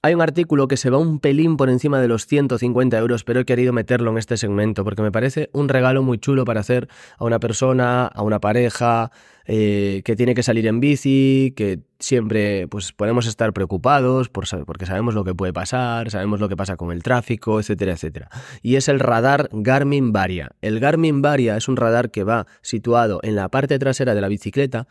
Hay 0.06 0.14
un 0.14 0.22
artículo 0.22 0.68
que 0.68 0.78
se 0.78 0.92
va 0.92 1.00
un 1.00 1.20
pelín 1.20 1.58
por 1.58 1.68
encima 1.68 2.00
de 2.00 2.08
los 2.08 2.28
150 2.28 2.96
euros, 2.96 3.24
pero 3.24 3.40
he 3.40 3.46
querido 3.46 3.74
meterlo 3.74 4.12
en 4.12 4.20
este 4.20 4.38
segmento 4.38 4.84
porque 4.84 5.02
me 5.02 5.12
parece 5.12 5.50
un 5.52 5.68
regalo 5.68 6.04
muy 6.04 6.20
chulo 6.20 6.46
para 6.46 6.60
hacer 6.60 6.88
a 7.18 7.26
una 7.26 7.40
persona, 7.40 8.06
a 8.06 8.22
una 8.22 8.40
pareja, 8.40 9.10
eh, 9.48 10.04
que 10.06 10.16
tiene 10.16 10.36
que 10.36 10.44
salir 10.44 10.68
en 10.68 10.80
bici, 10.80 11.56
que 11.58 11.80
siempre 11.98 12.68
pues 12.68 12.94
podemos 12.94 13.26
estar 13.26 13.52
preocupados 13.52 14.30
por, 14.30 14.46
porque 14.66 14.86
sabemos 14.86 15.16
lo 15.16 15.24
que 15.24 15.34
puede 15.34 15.54
pasar, 15.54 16.12
sabemos 16.12 16.40
lo 16.40 16.50
que 16.50 16.56
pasa 16.56 16.78
con 16.78 16.92
el 16.92 17.02
tráfico, 17.02 17.60
etcétera, 17.60 17.94
etcétera. 17.94 18.30
Y 18.62 18.76
es 18.76 18.90
el 18.90 19.00
radar 19.00 19.50
Garmin 19.54 20.14
Varia. 20.14 20.52
El 20.62 20.80
Garmin 20.80 21.24
Varia 21.24 21.58
es 21.58 21.68
un 21.68 21.78
radar 21.78 22.12
que 22.12 22.24
va 22.24 22.46
situado 22.62 23.22
en 23.24 23.36
la 23.36 23.50
parte 23.50 23.80
trasera 23.80 24.14
de 24.14 24.22
la 24.22 24.28
bicicleta 24.28 24.88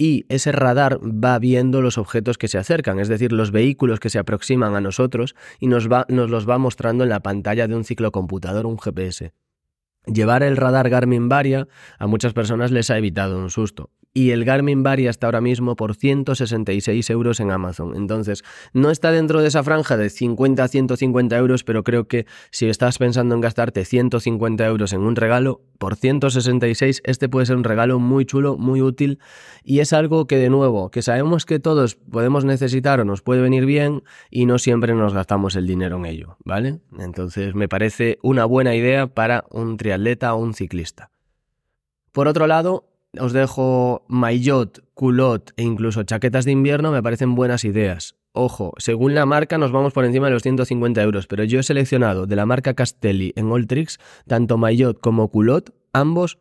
y 0.00 0.24
ese 0.30 0.50
radar 0.50 0.98
va 1.02 1.38
viendo 1.38 1.82
los 1.82 1.98
objetos 1.98 2.38
que 2.38 2.48
se 2.48 2.56
acercan, 2.56 2.98
es 3.00 3.08
decir, 3.08 3.32
los 3.32 3.50
vehículos 3.50 4.00
que 4.00 4.08
se 4.08 4.18
aproximan 4.18 4.74
a 4.74 4.80
nosotros 4.80 5.34
y 5.58 5.66
nos, 5.66 5.90
los 6.08 6.48
va 6.48 6.56
mostrando 6.56 7.04
en 7.04 7.10
la 7.10 7.20
pantalla 7.20 7.68
de 7.68 7.76
un 7.76 7.84
ciclocomputador, 7.84 8.64
un 8.64 8.78
GPS. 8.78 9.34
Llevar 10.06 10.42
el 10.42 10.56
radar 10.56 10.88
Garmin 10.88 11.28
Varia 11.28 11.68
a 11.98 12.06
muchas 12.06 12.32
personas 12.32 12.70
les 12.70 12.88
ha 12.88 12.96
evitado 12.96 13.38
un 13.38 13.50
susto 13.50 13.90
y 14.12 14.30
el 14.30 14.44
Garmin 14.44 14.82
Varia 14.82 15.10
está 15.10 15.26
ahora 15.26 15.40
mismo 15.40 15.76
por 15.76 15.94
166 15.94 17.10
euros 17.10 17.38
en 17.40 17.50
Amazon. 17.50 17.94
Entonces, 17.94 18.42
no 18.72 18.90
está 18.90 19.12
dentro 19.12 19.40
de 19.40 19.48
esa 19.48 19.62
franja 19.62 19.96
de 19.96 20.10
50 20.10 20.64
a 20.64 20.68
150 20.68 21.36
euros, 21.36 21.62
pero 21.62 21.84
creo 21.84 22.08
que 22.08 22.26
si 22.50 22.66
estás 22.66 22.98
pensando 22.98 23.34
en 23.34 23.40
gastarte 23.40 23.84
150 23.84 24.66
euros 24.66 24.92
en 24.92 25.02
un 25.02 25.14
regalo, 25.14 25.62
por 25.78 25.96
166 25.96 27.02
este 27.04 27.28
puede 27.28 27.46
ser 27.46 27.56
un 27.56 27.64
regalo 27.64 27.98
muy 27.98 28.24
chulo, 28.24 28.58
muy 28.58 28.82
útil 28.82 29.18
y 29.62 29.78
es 29.78 29.92
algo 29.92 30.26
que 30.26 30.36
de 30.36 30.50
nuevo, 30.50 30.90
que 30.90 31.02
sabemos 31.02 31.46
que 31.46 31.60
todos 31.60 31.94
podemos 31.94 32.44
necesitar 32.44 33.00
o 33.00 33.04
nos 33.04 33.22
puede 33.22 33.40
venir 33.40 33.64
bien 33.64 34.02
y 34.30 34.46
no 34.46 34.58
siempre 34.58 34.94
nos 34.94 35.14
gastamos 35.14 35.54
el 35.54 35.66
dinero 35.66 35.96
en 35.96 36.06
ello, 36.06 36.36
¿vale? 36.44 36.80
Entonces, 36.98 37.54
me 37.54 37.68
parece 37.68 38.18
una 38.22 38.44
buena 38.44 38.74
idea 38.74 39.06
para 39.06 39.44
un 39.50 39.76
triatleta 39.76 40.34
o 40.34 40.38
un 40.38 40.54
ciclista. 40.54 41.10
Por 42.12 42.26
otro 42.26 42.48
lado, 42.48 42.89
os 43.18 43.32
dejo 43.32 44.04
maillot, 44.08 44.84
culot 44.94 45.52
e 45.56 45.62
incluso 45.62 46.02
chaquetas 46.04 46.44
de 46.44 46.52
invierno 46.52 46.92
me 46.92 47.02
parecen 47.02 47.34
buenas 47.34 47.64
ideas. 47.64 48.16
Ojo, 48.32 48.72
según 48.78 49.14
la 49.14 49.26
marca 49.26 49.58
nos 49.58 49.72
vamos 49.72 49.92
por 49.92 50.04
encima 50.04 50.28
de 50.28 50.34
los 50.34 50.42
150 50.42 51.02
euros, 51.02 51.26
pero 51.26 51.42
yo 51.42 51.58
he 51.58 51.62
seleccionado 51.64 52.26
de 52.26 52.36
la 52.36 52.46
marca 52.46 52.74
Castelli 52.74 53.32
en 53.34 53.50
Alltricks 53.50 53.98
tanto 54.28 54.56
maillot 54.56 55.00
como 55.00 55.28
culot, 55.28 55.74
ambos 55.92 56.38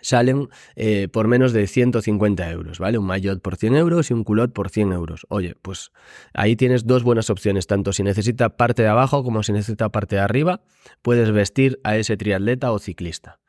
salen 0.00 0.48
eh, 0.76 1.08
por 1.08 1.28
menos 1.28 1.52
de 1.52 1.66
150 1.66 2.50
euros, 2.50 2.78
¿vale? 2.78 2.98
Un 2.98 3.06
maillot 3.06 3.40
por 3.40 3.56
100 3.56 3.76
euros 3.76 4.10
y 4.10 4.14
un 4.14 4.24
culot 4.24 4.52
por 4.52 4.70
100 4.70 4.92
euros. 4.92 5.26
Oye, 5.28 5.56
pues 5.60 5.92
ahí 6.32 6.56
tienes 6.56 6.86
dos 6.86 7.02
buenas 7.02 7.30
opciones, 7.30 7.66
tanto 7.66 7.92
si 7.92 8.02
necesita 8.02 8.56
parte 8.56 8.82
de 8.82 8.88
abajo 8.88 9.24
como 9.24 9.42
si 9.42 9.52
necesita 9.52 9.90
parte 9.90 10.16
de 10.16 10.22
arriba, 10.22 10.62
puedes 11.02 11.32
vestir 11.32 11.80
a 11.84 11.96
ese 11.96 12.16
triatleta 12.16 12.70
o 12.72 12.78
ciclista. 12.78 13.40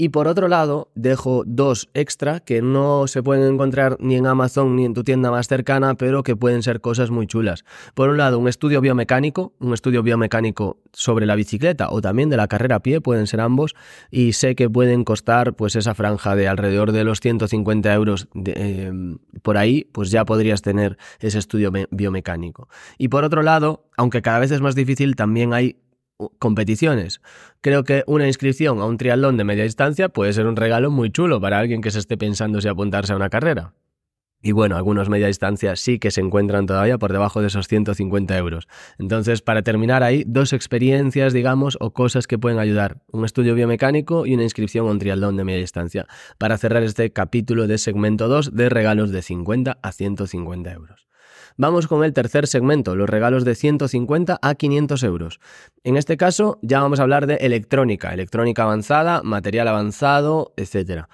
Y 0.00 0.10
por 0.10 0.28
otro 0.28 0.46
lado, 0.46 0.92
dejo 0.94 1.42
dos 1.44 1.88
extra 1.92 2.38
que 2.38 2.62
no 2.62 3.08
se 3.08 3.20
pueden 3.20 3.52
encontrar 3.52 3.96
ni 3.98 4.14
en 4.14 4.26
Amazon 4.26 4.76
ni 4.76 4.84
en 4.84 4.94
tu 4.94 5.02
tienda 5.02 5.32
más 5.32 5.48
cercana, 5.48 5.96
pero 5.96 6.22
que 6.22 6.36
pueden 6.36 6.62
ser 6.62 6.80
cosas 6.80 7.10
muy 7.10 7.26
chulas. 7.26 7.64
Por 7.94 8.08
un 8.08 8.16
lado, 8.16 8.38
un 8.38 8.46
estudio 8.46 8.80
biomecánico, 8.80 9.54
un 9.58 9.74
estudio 9.74 10.04
biomecánico 10.04 10.78
sobre 10.92 11.26
la 11.26 11.34
bicicleta 11.34 11.88
o 11.90 12.00
también 12.00 12.30
de 12.30 12.36
la 12.36 12.46
carrera 12.46 12.76
a 12.76 12.80
pie, 12.80 13.00
pueden 13.00 13.26
ser 13.26 13.40
ambos, 13.40 13.74
y 14.08 14.34
sé 14.34 14.54
que 14.54 14.70
pueden 14.70 15.02
costar 15.02 15.54
pues 15.54 15.74
esa 15.74 15.96
franja 15.96 16.36
de 16.36 16.46
alrededor 16.46 16.92
de 16.92 17.02
los 17.02 17.18
150 17.18 17.92
euros 17.92 18.28
eh, 18.44 18.92
por 19.42 19.56
ahí, 19.56 19.88
pues 19.90 20.12
ya 20.12 20.24
podrías 20.24 20.62
tener 20.62 20.96
ese 21.18 21.40
estudio 21.40 21.72
biomecánico. 21.90 22.68
Y 22.98 23.08
por 23.08 23.24
otro 23.24 23.42
lado, 23.42 23.88
aunque 23.96 24.22
cada 24.22 24.38
vez 24.38 24.52
es 24.52 24.60
más 24.60 24.76
difícil, 24.76 25.16
también 25.16 25.52
hay 25.52 25.76
competiciones. 26.38 27.20
Creo 27.60 27.84
que 27.84 28.04
una 28.06 28.26
inscripción 28.26 28.80
a 28.80 28.86
un 28.86 28.98
triatlón 28.98 29.36
de 29.36 29.44
media 29.44 29.64
distancia 29.64 30.08
puede 30.08 30.32
ser 30.32 30.46
un 30.46 30.56
regalo 30.56 30.90
muy 30.90 31.10
chulo 31.10 31.40
para 31.40 31.58
alguien 31.58 31.80
que 31.80 31.90
se 31.90 31.98
esté 31.98 32.16
pensando 32.16 32.60
si 32.60 32.68
apuntarse 32.68 33.12
a 33.12 33.16
una 33.16 33.30
carrera. 33.30 33.72
Y 34.40 34.52
bueno, 34.52 34.76
algunos 34.76 35.08
media 35.08 35.26
distancia 35.26 35.74
sí 35.74 35.98
que 35.98 36.12
se 36.12 36.20
encuentran 36.20 36.66
todavía 36.66 36.96
por 36.96 37.12
debajo 37.12 37.40
de 37.40 37.48
esos 37.48 37.66
150 37.66 38.38
euros. 38.38 38.68
Entonces, 38.98 39.42
para 39.42 39.62
terminar 39.62 40.04
ahí, 40.04 40.22
dos 40.28 40.52
experiencias, 40.52 41.32
digamos, 41.32 41.76
o 41.80 41.92
cosas 41.92 42.28
que 42.28 42.38
pueden 42.38 42.60
ayudar. 42.60 42.98
Un 43.10 43.24
estudio 43.24 43.56
biomecánico 43.56 44.26
y 44.26 44.34
una 44.34 44.44
inscripción 44.44 44.86
a 44.86 44.92
un 44.92 45.00
triatlón 45.00 45.36
de 45.36 45.42
media 45.42 45.60
distancia. 45.60 46.06
Para 46.38 46.56
cerrar 46.56 46.84
este 46.84 47.10
capítulo 47.12 47.66
de 47.66 47.78
segmento 47.78 48.28
2 48.28 48.54
de 48.54 48.68
regalos 48.68 49.10
de 49.10 49.22
50 49.22 49.78
a 49.82 49.92
150 49.92 50.72
euros. 50.72 51.08
Vamos 51.60 51.88
con 51.88 52.04
el 52.04 52.12
tercer 52.12 52.46
segmento, 52.46 52.94
los 52.94 53.10
regalos 53.10 53.44
de 53.44 53.56
150 53.56 54.38
a 54.40 54.54
500 54.54 55.02
euros. 55.02 55.40
En 55.82 55.96
este 55.96 56.16
caso 56.16 56.60
ya 56.62 56.80
vamos 56.80 57.00
a 57.00 57.02
hablar 57.02 57.26
de 57.26 57.34
electrónica, 57.34 58.14
electrónica 58.14 58.62
avanzada, 58.62 59.22
material 59.24 59.66
avanzado, 59.66 60.52
etc. 60.56 61.06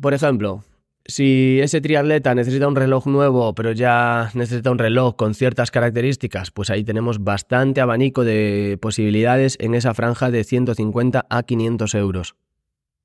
Por 0.00 0.14
ejemplo, 0.14 0.62
si 1.06 1.58
ese 1.60 1.80
triatleta 1.80 2.36
necesita 2.36 2.68
un 2.68 2.76
reloj 2.76 3.06
nuevo, 3.06 3.52
pero 3.56 3.72
ya 3.72 4.30
necesita 4.34 4.70
un 4.70 4.78
reloj 4.78 5.16
con 5.16 5.34
ciertas 5.34 5.72
características, 5.72 6.52
pues 6.52 6.70
ahí 6.70 6.84
tenemos 6.84 7.24
bastante 7.24 7.80
abanico 7.80 8.22
de 8.22 8.78
posibilidades 8.80 9.56
en 9.58 9.74
esa 9.74 9.92
franja 9.92 10.30
de 10.30 10.44
150 10.44 11.26
a 11.28 11.42
500 11.42 11.94
euros. 11.96 12.36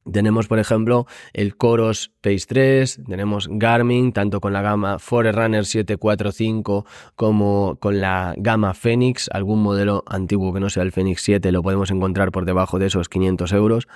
Tenemos, 0.09 0.47
por 0.47 0.57
ejemplo, 0.57 1.05
el 1.33 1.55
Coros 1.55 2.11
Pace 2.21 2.45
3, 2.47 3.01
tenemos 3.07 3.47
Garmin, 3.51 4.13
tanto 4.13 4.41
con 4.41 4.51
la 4.51 4.61
gama 4.61 4.97
Forerunner 4.97 5.65
745 5.65 6.85
como 7.15 7.77
con 7.79 8.01
la 8.01 8.33
gama 8.37 8.73
Phoenix. 8.73 9.29
Algún 9.31 9.61
modelo 9.61 10.03
antiguo 10.07 10.53
que 10.53 10.59
no 10.59 10.69
sea 10.69 10.83
el 10.83 10.91
Phoenix 10.91 11.21
7 11.21 11.51
lo 11.51 11.61
podemos 11.61 11.91
encontrar 11.91 12.31
por 12.31 12.45
debajo 12.45 12.79
de 12.79 12.87
esos 12.87 13.09
500 13.09 13.53
euros. 13.53 13.87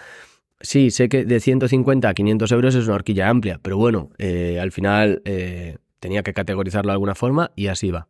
Sí, 0.62 0.92
sé 0.92 1.10
que 1.10 1.26
de 1.26 1.40
150 1.40 2.08
a 2.08 2.14
500 2.14 2.52
euros 2.52 2.76
es 2.76 2.86
una 2.86 2.96
horquilla 2.96 3.30
amplia, 3.30 3.60
pero 3.62 3.78
bueno, 3.78 4.12
eh, 4.18 4.60
al 4.62 4.72
final 4.72 5.22
eh, 5.26 5.78
tenía 6.00 6.24
que 6.24 6.34
categorizarlo 6.34 6.92
de 6.92 6.94
alguna 6.94 7.16
forma 7.16 7.52
y 7.56 7.68
así 7.68 7.92
va. 7.92 8.08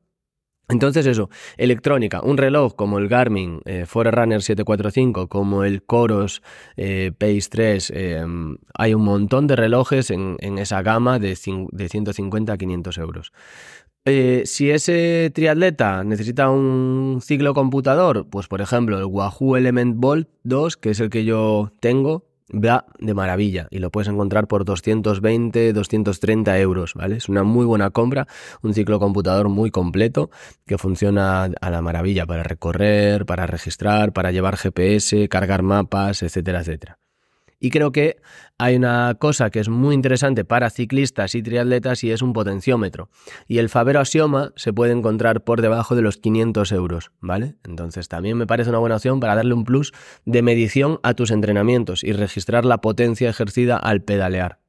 Entonces 0.68 1.06
eso, 1.06 1.30
electrónica, 1.58 2.22
un 2.22 2.38
reloj 2.38 2.76
como 2.76 2.98
el 2.98 3.08
Garmin 3.08 3.62
eh, 3.66 3.86
Forerunner 3.86 4.42
745, 4.42 5.28
como 5.28 5.64
el 5.64 5.84
Coros 5.84 6.42
eh, 6.76 7.12
Pace 7.18 7.48
3, 7.50 7.94
em, 7.96 8.58
hay 8.74 8.96
un 8.96 9.04
montón 9.04 9.46
de 9.46 9.56
relojes 9.56 10.10
en, 10.10 10.38
esa 10.58 10.82
gama 10.82 11.20
de, 11.20 11.38
de, 11.72 11.90
150 11.90 12.54
a 12.54 12.58
500 12.58 12.98
euros. 12.98 13.32
Eh, 14.06 14.44
si 14.46 14.70
ese 14.70 15.32
triatleta 15.34 16.04
necesita 16.04 16.50
un 16.50 17.20
ciclo 17.22 17.54
computador, 17.54 18.28
pues 18.30 18.48
por 18.48 18.62
ejemplo 18.62 18.98
el 18.98 19.06
Wahoo 19.06 19.58
Element 19.58 19.98
Bolt 19.98 20.30
2, 20.44 20.78
que 20.78 20.92
es 20.92 21.00
el 21.00 21.10
que 21.10 21.26
yo 21.26 21.72
tengo, 21.80 22.26
va 22.50 22.86
de 23.00 23.14
maravilla 23.14 23.68
y 23.70 23.80
lo 23.80 23.92
puedes 23.92 24.08
encontrar 24.08 24.48
por 24.48 24.66
220, 24.66 25.74
230 25.74 26.60
euros, 26.60 26.94
¿vale? 26.94 27.18
Es 27.18 27.30
una 27.30 27.44
muy 27.44 27.66
buena 27.66 27.90
compra, 27.90 28.28
un 28.62 28.74
ciclo 28.74 29.00
computador 29.00 29.50
muy 29.50 29.72
completo 29.72 30.30
que 30.66 30.78
funciona 30.78 31.44
a 31.44 31.70
la 31.70 31.82
maravilla 31.82 32.26
para 32.26 32.44
recorrer, 32.44 33.26
para 33.26 33.48
registrar, 33.48 34.14
para 34.14 34.32
llevar 34.32 34.58
GPS, 34.58 35.28
cargar 35.30 35.64
mapas, 35.64 36.24
etcétera, 36.24 36.62
etcétera. 36.62 37.00
Y 37.66 37.72
creo 37.72 37.92
que 37.92 38.18
hay 38.60 38.76
una 38.76 39.16
cosa 39.16 39.50
que 39.50 39.60
es 39.60 39.70
muy 39.70 39.96
interesante 39.96 40.46
para 40.46 40.70
ciclistas 40.70 41.34
y 41.34 41.42
triatletas 41.42 42.04
y 42.04 42.12
es 42.12 42.22
un 42.22 42.32
potenciómetro. 42.32 43.10
Y 43.48 43.58
el 43.58 43.70
Fabero 43.70 44.00
Asioma 44.00 44.54
se 44.56 44.72
puede 44.72 44.92
encontrar 44.92 45.44
por 45.44 45.64
debajo 45.64 45.96
de 45.96 46.04
los 46.04 46.18
500 46.18 46.72
euros, 46.74 47.12
¿vale? 47.22 47.56
Entonces 47.64 48.08
también 48.08 48.38
me 48.38 48.46
parece 48.46 48.70
una 48.70 48.78
buena 48.78 48.98
opción 48.98 49.20
para 49.20 49.34
darle 49.34 49.56
un 49.56 49.64
plus 49.64 49.94
de 50.26 50.44
medición 50.44 51.00
a 51.02 51.16
tus 51.16 51.32
entrenamientos 51.32 52.04
y 52.04 52.12
registrar 52.12 52.66
la 52.66 52.82
potencia 52.82 53.32
ejercida 53.32 53.78
al 53.78 54.04
pedalear. 54.04 54.60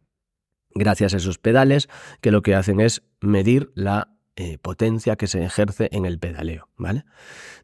Gracias 0.75 1.13
a 1.13 1.19
esos 1.19 1.37
pedales 1.37 1.91
que 2.23 2.31
lo 2.31 2.41
que 2.41 2.55
hacen 2.55 2.81
es 2.81 3.03
medir 3.21 3.73
la 3.75 4.16
eh, 4.37 4.59
potencia 4.61 5.17
que 5.17 5.27
se 5.27 5.43
ejerce 5.43 5.89
en 5.93 6.05
el 6.05 6.19
pedaleo, 6.19 6.69
¿vale? 6.77 7.05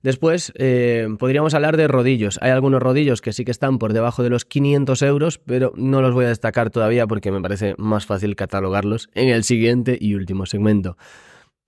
Después 0.03 0.55
eh, 0.57 1.07
podríamos 1.19 1.53
hablar 1.53 1.77
de 1.77 1.87
rodillos. 1.87 2.39
Hay 2.41 2.51
algunos 2.51 2.83
rodillos 2.83 3.21
que 3.21 3.35
sí 3.35 3.45
que 3.45 3.51
están 3.51 3.79
por 3.79 3.93
debajo 3.93 4.23
de 4.23 4.31
los 4.31 4.47
500 4.47 5.03
euros, 5.03 5.39
pero 5.39 5.75
no 5.77 6.01
los 6.01 6.15
voy 6.15 6.25
a 6.25 6.29
destacar 6.29 6.71
todavía 6.71 7.07
porque 7.07 7.31
me 7.31 7.43
parece 7.43 7.75
más 7.77 8.07
fácil 8.07 8.37
catalogarlos 8.37 9.11
en 9.15 9.29
el 9.29 9.45
siguiente 9.45 9.99
y 10.01 10.15
último 10.15 10.47
segmento. 10.47 10.97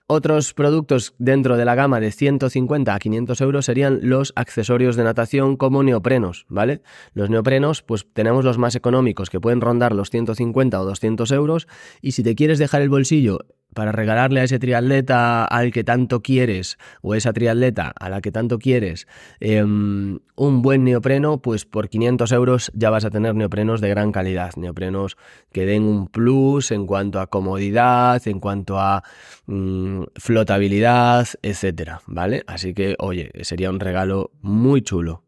Otros 0.07 0.53
productos 0.53 1.15
dentro 1.17 1.57
de 1.57 1.65
la 1.65 1.75
gama 1.75 1.99
de 1.99 2.13
150 2.13 2.95
a 2.95 2.99
500 2.99 3.41
euros 3.41 3.65
serían 3.65 4.01
los 4.03 4.35
accesorios 4.37 4.97
de 4.97 5.05
natación 5.05 5.57
como 5.57 5.83
neoprenos, 5.83 6.45
¿vale? 6.51 6.83
Los 7.15 7.31
neoprenos, 7.31 7.81
pues 7.81 8.07
tenemos 8.13 8.45
los 8.45 8.59
más 8.59 8.75
económicos 8.75 9.31
que 9.31 9.41
pueden 9.41 9.63
rondar 9.63 9.95
los 9.95 10.11
150 10.11 10.79
o 10.79 10.85
200 10.85 11.31
euros 11.33 11.69
y 12.03 12.13
si 12.13 12.23
te 12.23 12.35
quieres 12.35 12.59
dejar 12.59 12.83
el 12.83 12.91
bolsillo 12.91 13.47
para 13.75 13.93
regalarle 13.93 14.41
a 14.41 14.45
ese 14.45 14.59
triatleta 14.59 15.45
al 15.45 15.71
que 15.73 15.85
tanto 15.85 16.23
quieres 16.23 16.79
o 17.03 17.15
esa 17.15 17.33
triatleta 17.33 17.93
a 17.99 18.09
la 18.09 18.21
que 18.21 18.33
tanto 18.33 18.59
quieres 18.59 19.07
em, 19.41 20.21
un 20.37 20.63
buen 20.63 20.85
neopreno, 20.85 21.43
pues 21.43 21.65
por 21.65 21.89
500 21.89 22.33
euros 22.33 22.73
ya 22.75 22.91
vas 22.91 23.05
a 23.05 23.11
tener 23.11 23.35
neoprenos 23.35 23.81
de 23.81 23.89
gran 23.89 24.13
calidad, 24.13 24.53
neoprenos 24.57 25.17
que 25.53 25.67
den 25.67 25.83
un 25.83 26.09
plus 26.09 26.71
en 26.71 26.87
cuanto 26.87 27.21
a 27.21 27.27
comodidad, 27.27 28.27
en 28.27 28.41
cuanto 28.41 28.79
a 28.79 29.03
mm, 29.47 30.05
flotabilidad, 30.17 31.29
etcétera, 31.43 32.01
¿vale? 32.07 32.43
Así 32.47 32.75
que, 32.75 32.97
oye, 32.99 33.31
sería 33.43 33.71
un 33.71 33.81
regalo 33.81 34.31
muy 34.41 34.83
chulo. 34.83 35.25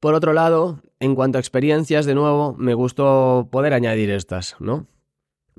Por 0.00 0.14
otro 0.14 0.32
lado, 0.32 0.80
en 1.00 1.16
cuanto 1.16 1.38
a 1.38 1.40
experiencias, 1.40 2.06
de 2.06 2.14
nuevo, 2.14 2.54
me 2.56 2.74
gustó 2.74 3.48
poder 3.50 3.74
añadir 3.74 4.10
estas, 4.10 4.54
¿no? 4.60 4.86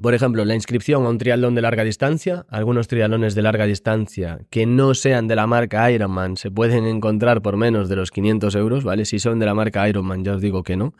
Por 0.02 0.14
ejemplo, 0.14 0.46
la 0.46 0.56
inscripción 0.56 1.06
a 1.06 1.10
un 1.10 1.18
triatlón 1.18 1.56
de 1.56 1.62
larga 1.62 1.84
distancia, 1.84 2.46
algunos 2.50 2.88
triatlones 2.88 3.36
de 3.36 3.42
larga 3.42 3.66
distancia 3.66 4.40
que 4.50 4.66
no 4.66 4.94
sean 4.94 5.28
de 5.28 5.36
la 5.36 5.46
marca 5.46 5.92
Ironman 5.92 6.38
se 6.38 6.52
pueden 6.52 6.86
encontrar 6.86 7.42
por 7.42 7.58
menos 7.58 7.90
de 7.90 7.98
los 7.98 8.10
500 8.10 8.56
euros, 8.56 8.84
¿vale? 8.86 9.04
Si 9.04 9.20
son 9.20 9.40
de 9.40 9.46
la 9.46 9.54
marca 9.54 9.90
Ironman 9.90 10.24
ya 10.24 10.36
os 10.36 10.42
digo 10.42 10.64
que 10.64 10.78
no, 10.78 10.94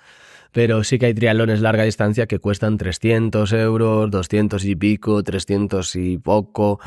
pero 0.52 0.84
sí 0.84 1.00
que 1.00 1.06
hay 1.06 1.14
triatlones 1.14 1.62
larga 1.62 1.84
distancia 1.84 2.28
que 2.28 2.40
cuestan 2.40 2.78
300 2.78 3.54
euros, 3.54 4.12
200 4.12 4.66
y 4.66 4.76
pico, 4.76 5.24
300 5.24 5.96
y 5.96 6.18
poco. 6.18 6.82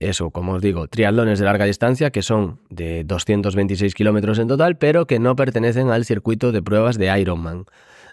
Eso, 0.00 0.30
como 0.30 0.54
os 0.54 0.62
digo, 0.62 0.88
triatlones 0.88 1.38
de 1.38 1.44
larga 1.44 1.66
distancia 1.66 2.10
que 2.10 2.22
son 2.22 2.60
de 2.68 3.04
226 3.04 3.94
kilómetros 3.94 4.40
en 4.40 4.48
total, 4.48 4.76
pero 4.76 5.06
que 5.06 5.20
no 5.20 5.36
pertenecen 5.36 5.90
al 5.90 6.04
circuito 6.04 6.50
de 6.50 6.62
pruebas 6.62 6.98
de 6.98 7.20
Ironman. 7.20 7.64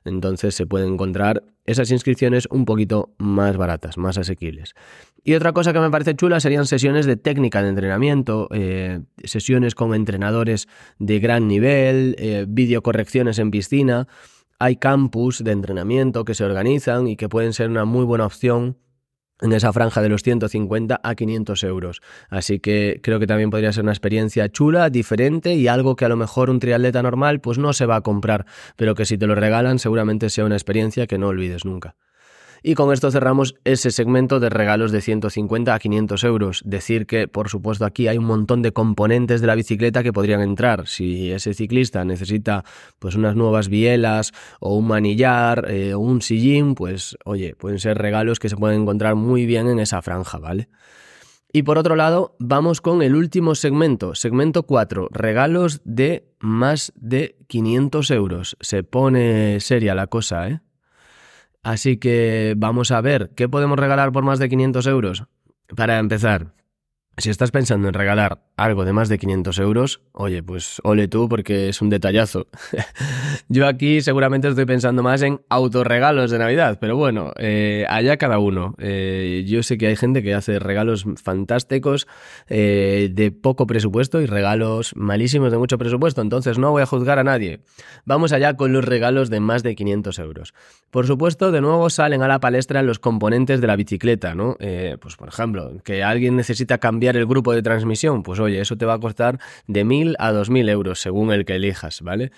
Entonces 0.06 0.56
se 0.56 0.66
pueden 0.66 0.94
encontrar 0.94 1.44
esas 1.66 1.92
inscripciones 1.92 2.48
un 2.52 2.66
poquito 2.66 3.14
más 3.18 3.58
baratas, 3.58 3.98
más 3.98 4.18
asequibles. 4.18 4.76
Y 5.24 5.34
otra 5.34 5.52
cosa 5.52 5.74
que 5.74 5.80
me 5.80 5.90
parece 5.90 6.16
chula 6.16 6.40
serían 6.40 6.68
sesiones 6.68 7.08
de 7.08 7.18
técnica 7.18 7.64
de 7.64 7.70
entrenamiento, 7.70 8.48
eh, 8.52 9.02
sesiones 9.24 9.74
con 9.74 9.96
entrenadores 9.96 10.68
de 11.00 11.20
gran 11.20 11.48
nivel, 11.48 12.16
eh, 12.20 12.46
videocorrecciones 12.48 13.40
en 13.40 13.50
piscina. 13.50 14.08
Hay 14.60 14.78
campus 14.78 15.44
de 15.44 15.52
entrenamiento 15.52 16.24
que 16.24 16.36
se 16.36 16.46
organizan 16.46 17.08
y 17.08 17.18
que 17.18 17.28
pueden 17.28 17.54
ser 17.54 17.70
una 17.70 17.86
muy 17.86 18.06
buena 18.06 18.28
opción 18.28 18.78
en 19.42 19.52
esa 19.52 19.74
franja 19.74 20.02
de 20.02 20.10
los 20.10 20.24
150 20.24 21.00
a 21.04 21.16
500 21.16 21.64
euros. 21.64 22.02
Así 22.30 22.60
que 22.60 23.00
creo 23.04 23.20
que 23.20 23.28
también 23.28 23.50
podría 23.50 23.72
ser 23.74 23.84
una 23.84 23.92
experiencia 23.92 24.50
chula, 24.50 24.90
diferente 24.90 25.54
y 25.56 25.68
algo 25.68 25.96
que 25.96 26.06
a 26.06 26.10
lo 26.10 26.16
mejor 26.16 26.50
un 26.50 26.60
triatleta 26.60 27.02
normal 27.02 27.42
pues 27.42 27.58
no 27.58 27.74
se 27.74 27.86
va 27.86 27.98
a 27.98 28.02
comprar, 28.02 28.46
pero 28.76 28.96
que 28.96 29.06
si 29.06 29.18
te 29.18 29.28
lo 29.28 29.36
regalan 29.36 29.80
seguramente 29.80 30.30
sea 30.30 30.46
una 30.46 30.56
experiencia 30.56 31.08
que 31.08 31.18
no 31.18 31.28
olvides 31.28 31.66
nunca. 31.66 31.96
Y 32.68 32.74
con 32.74 32.92
esto 32.92 33.12
cerramos 33.12 33.54
ese 33.64 33.92
segmento 33.92 34.40
de 34.40 34.50
regalos 34.50 34.92
de 34.92 35.00
150 35.00 35.72
a 35.72 35.78
500 35.78 36.24
euros. 36.24 36.64
Decir 36.66 37.06
que, 37.06 37.28
por 37.28 37.48
supuesto, 37.48 37.86
aquí 37.86 38.08
hay 38.08 38.18
un 38.18 38.26
montón 38.26 38.64
de 38.64 38.72
componentes 38.72 39.40
de 39.40 39.46
la 39.46 39.54
bicicleta 39.54 40.02
que 40.02 40.12
podrían 40.12 40.42
entrar. 40.42 40.88
Si 40.88 41.32
ese 41.32 41.54
ciclista 41.54 42.04
necesita 42.06 42.64
pues 42.98 43.14
unas 43.14 43.36
nuevas 43.36 43.70
bielas 43.70 44.32
o 44.60 44.76
un 44.76 44.88
manillar 44.88 45.68
eh, 45.70 45.94
o 45.94 46.00
un 46.00 46.24
sillín, 46.24 46.74
pues 46.74 47.16
oye, 47.24 47.56
pueden 47.56 47.78
ser 47.78 48.00
regalos 48.00 48.40
que 48.40 48.50
se 48.50 48.58
pueden 48.58 48.82
encontrar 48.82 49.14
muy 49.14 49.46
bien 49.46 49.68
en 49.68 49.78
esa 49.78 50.02
franja, 50.02 50.40
¿vale? 50.40 50.68
Y 51.54 51.62
por 51.62 51.78
otro 51.78 51.96
lado, 51.96 52.36
vamos 52.40 52.82
con 52.82 53.04
el 53.04 53.16
último 53.16 53.54
segmento, 53.54 54.16
segmento 54.16 54.64
4, 54.64 55.10
regalos 55.12 55.82
de 55.84 56.28
más 56.40 56.94
de 56.96 57.38
500 57.46 58.10
euros. 58.10 58.58
Se 58.60 58.82
pone 58.82 59.60
seria 59.60 59.94
la 59.94 60.08
cosa, 60.08 60.50
¿eh? 60.50 60.62
Así 61.66 61.98
que 61.98 62.54
vamos 62.56 62.92
a 62.92 63.02
ver, 63.02 63.32
¿qué 63.36 63.50
podemos 63.50 63.80
regalar 63.80 64.12
por 64.12 64.24
más 64.24 64.38
de 64.38 64.50
500 64.50 64.86
euros? 64.86 65.24
Para 65.76 65.98
empezar, 65.98 66.54
si 67.18 67.32
estás 67.32 67.50
pensando 67.50 67.88
en 67.88 67.96
regalar 67.96 68.44
algo 68.58 68.86
de 68.86 68.94
más 68.94 69.10
de 69.10 69.18
500 69.18 69.60
euros, 69.60 70.02
oye, 70.14 70.42
pues 70.42 70.80
ole 70.84 71.08
tú 71.08 71.28
porque 71.28 71.70
es 71.70 71.82
un 71.82 71.90
detallazo. 71.90 72.48
Yo 73.50 73.68
aquí 73.68 74.02
seguramente 74.02 74.48
estoy 74.48 74.66
pensando 74.66 75.04
más 75.04 75.22
en 75.22 75.42
autorregalos 75.50 76.32
de 76.32 76.40
Navidad, 76.40 76.78
pero 76.80 76.96
bueno, 76.96 77.34
eh, 77.38 77.86
allá 77.90 78.18
cada 78.18 78.40
uno. 78.40 78.76
Eh, 78.80 79.44
yo 79.46 79.64
sé 79.64 79.78
que 79.78 79.88
hay 79.88 79.96
gente 79.96 80.24
que 80.24 80.34
hace 80.34 80.60
regalos 80.60 81.06
fantásticos 81.22 82.08
eh, 82.48 83.10
de 83.12 83.32
poco 83.32 83.68
presupuesto 83.68 84.22
y 84.22 84.26
regalos 84.26 84.94
malísimos 84.96 85.52
de 85.52 85.58
mucho 85.58 85.78
presupuesto, 85.78 86.22
entonces 86.22 86.58
no 86.58 86.72
voy 86.72 86.82
a 86.82 86.86
juzgar 86.86 87.20
a 87.20 87.24
nadie. 87.24 87.60
Vamos 88.06 88.32
allá 88.32 88.56
con 88.56 88.72
los 88.72 88.86
regalos 88.86 89.30
de 89.30 89.40
más 89.40 89.64
de 89.64 89.76
500 89.76 90.20
euros. 90.20 90.54
Por 90.92 91.08
supuesto, 91.08 91.52
de 91.52 91.62
nuevo 91.62 91.90
salen 91.90 92.22
a 92.22 92.28
la 92.28 92.40
palestra 92.40 92.82
los 92.82 93.00
componentes 93.00 93.60
de 93.60 93.68
la 93.68 93.76
bicicleta, 93.76 94.34
¿no? 94.34 94.58
pues 95.00 95.16
por 95.16 95.28
ejemplo, 95.28 95.74
que 95.84 96.04
alguien 96.04 96.36
necesita 96.36 96.78
cambiar 96.78 97.18
el 97.18 97.26
grupo 97.26 97.54
de 97.54 97.62
transmisión, 97.62 98.24
pues 98.24 98.40
oye, 98.46 98.62
eso 98.62 98.78
te 98.78 98.86
va 98.86 98.94
a 98.94 99.00
costar 99.00 99.40
de 99.68 99.86
1.000 99.86 100.16
a 100.20 100.32
2.000 100.32 100.70
euros 100.70 101.00
según 101.00 101.32
el 101.32 101.46
que 101.46 101.56
elijas, 101.56 102.02
¿vale? 102.02 102.32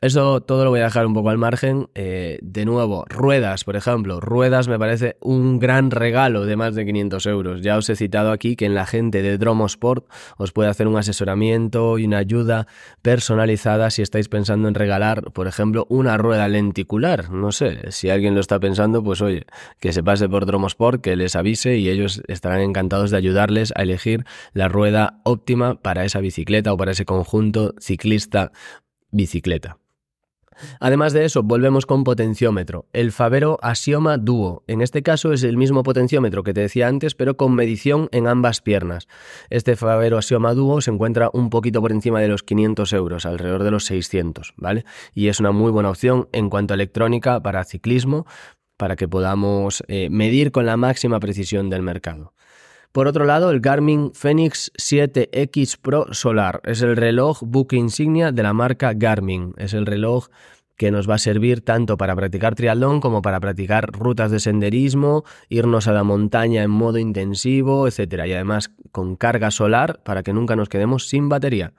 Eso 0.00 0.40
todo 0.40 0.62
lo 0.62 0.70
voy 0.70 0.78
a 0.78 0.84
dejar 0.84 1.06
un 1.06 1.12
poco 1.14 1.30
al 1.30 1.38
margen. 1.38 1.88
Eh, 1.96 2.38
de 2.40 2.64
nuevo, 2.64 3.04
ruedas, 3.08 3.64
por 3.64 3.74
ejemplo. 3.74 4.20
Ruedas 4.20 4.68
me 4.68 4.78
parece 4.78 5.16
un 5.20 5.58
gran 5.58 5.90
regalo 5.90 6.46
de 6.46 6.54
más 6.54 6.76
de 6.76 6.86
500 6.86 7.26
euros. 7.26 7.62
Ya 7.62 7.76
os 7.76 7.90
he 7.90 7.96
citado 7.96 8.30
aquí 8.30 8.54
que 8.54 8.66
en 8.66 8.76
la 8.76 8.86
gente 8.86 9.22
de 9.22 9.38
Dromosport 9.38 10.06
os 10.36 10.52
puede 10.52 10.70
hacer 10.70 10.86
un 10.86 10.96
asesoramiento 10.96 11.98
y 11.98 12.04
una 12.04 12.18
ayuda 12.18 12.68
personalizada 13.02 13.90
si 13.90 14.02
estáis 14.02 14.28
pensando 14.28 14.68
en 14.68 14.74
regalar, 14.74 15.32
por 15.32 15.48
ejemplo, 15.48 15.84
una 15.88 16.16
rueda 16.16 16.46
lenticular. 16.46 17.32
No 17.32 17.50
sé, 17.50 17.90
si 17.90 18.08
alguien 18.08 18.36
lo 18.36 18.40
está 18.40 18.60
pensando, 18.60 19.02
pues 19.02 19.20
oye, 19.20 19.46
que 19.80 19.92
se 19.92 20.04
pase 20.04 20.28
por 20.28 20.46
Dromosport, 20.46 21.00
que 21.00 21.16
les 21.16 21.34
avise 21.34 21.76
y 21.76 21.88
ellos 21.88 22.22
estarán 22.28 22.60
encantados 22.60 23.10
de 23.10 23.16
ayudarles 23.16 23.72
a 23.74 23.82
elegir 23.82 24.24
la 24.52 24.68
rueda 24.68 25.18
óptima 25.24 25.82
para 25.82 26.04
esa 26.04 26.20
bicicleta 26.20 26.72
o 26.72 26.76
para 26.76 26.92
ese 26.92 27.04
conjunto 27.04 27.74
ciclista 27.80 28.52
bicicleta. 29.10 29.78
Además 30.80 31.12
de 31.12 31.24
eso, 31.24 31.42
volvemos 31.42 31.86
con 31.86 32.04
potenciómetro, 32.04 32.86
el 32.92 33.12
Favero 33.12 33.58
Asioma 33.62 34.18
Duo. 34.18 34.64
En 34.66 34.80
este 34.80 35.02
caso 35.02 35.32
es 35.32 35.42
el 35.42 35.56
mismo 35.56 35.82
potenciómetro 35.82 36.42
que 36.42 36.54
te 36.54 36.60
decía 36.60 36.88
antes, 36.88 37.14
pero 37.14 37.36
con 37.36 37.54
medición 37.54 38.08
en 38.12 38.26
ambas 38.26 38.60
piernas. 38.60 39.08
Este 39.50 39.76
Favero 39.76 40.18
Asioma 40.18 40.54
Duo 40.54 40.80
se 40.80 40.90
encuentra 40.90 41.30
un 41.32 41.50
poquito 41.50 41.80
por 41.80 41.92
encima 41.92 42.20
de 42.20 42.28
los 42.28 42.42
500 42.42 42.92
euros, 42.92 43.26
alrededor 43.26 43.62
de 43.62 43.70
los 43.70 43.84
600, 43.86 44.54
¿vale? 44.56 44.84
Y 45.14 45.28
es 45.28 45.40
una 45.40 45.52
muy 45.52 45.70
buena 45.70 45.90
opción 45.90 46.28
en 46.32 46.50
cuanto 46.50 46.74
a 46.74 46.76
electrónica 46.76 47.42
para 47.42 47.64
ciclismo, 47.64 48.26
para 48.76 48.96
que 48.96 49.08
podamos 49.08 49.82
eh, 49.88 50.08
medir 50.10 50.52
con 50.52 50.64
la 50.64 50.76
máxima 50.76 51.20
precisión 51.20 51.68
del 51.68 51.82
mercado. 51.82 52.32
Por 52.98 53.06
otro 53.06 53.26
lado, 53.26 53.52
el 53.52 53.60
Garmin 53.60 54.10
Fenix 54.12 54.72
7X 54.76 55.78
Pro 55.80 56.12
Solar 56.12 56.60
es 56.64 56.82
el 56.82 56.96
reloj 56.96 57.42
buque 57.42 57.76
insignia 57.76 58.32
de 58.32 58.42
la 58.42 58.52
marca 58.52 58.92
Garmin. 58.92 59.54
Es 59.56 59.72
el 59.72 59.86
reloj 59.86 60.26
que 60.76 60.90
nos 60.90 61.08
va 61.08 61.14
a 61.14 61.18
servir 61.18 61.60
tanto 61.60 61.96
para 61.96 62.16
practicar 62.16 62.56
triatlón 62.56 63.00
como 63.00 63.22
para 63.22 63.38
practicar 63.38 63.92
rutas 63.92 64.32
de 64.32 64.40
senderismo, 64.40 65.22
irnos 65.48 65.86
a 65.86 65.92
la 65.92 66.02
montaña 66.02 66.64
en 66.64 66.72
modo 66.72 66.98
intensivo, 66.98 67.86
etc. 67.86 68.24
Y 68.26 68.32
además 68.32 68.72
con 68.90 69.14
carga 69.14 69.52
solar 69.52 70.00
para 70.02 70.24
que 70.24 70.32
nunca 70.32 70.56
nos 70.56 70.68
quedemos 70.68 71.06
sin 71.06 71.28
batería. 71.28 71.74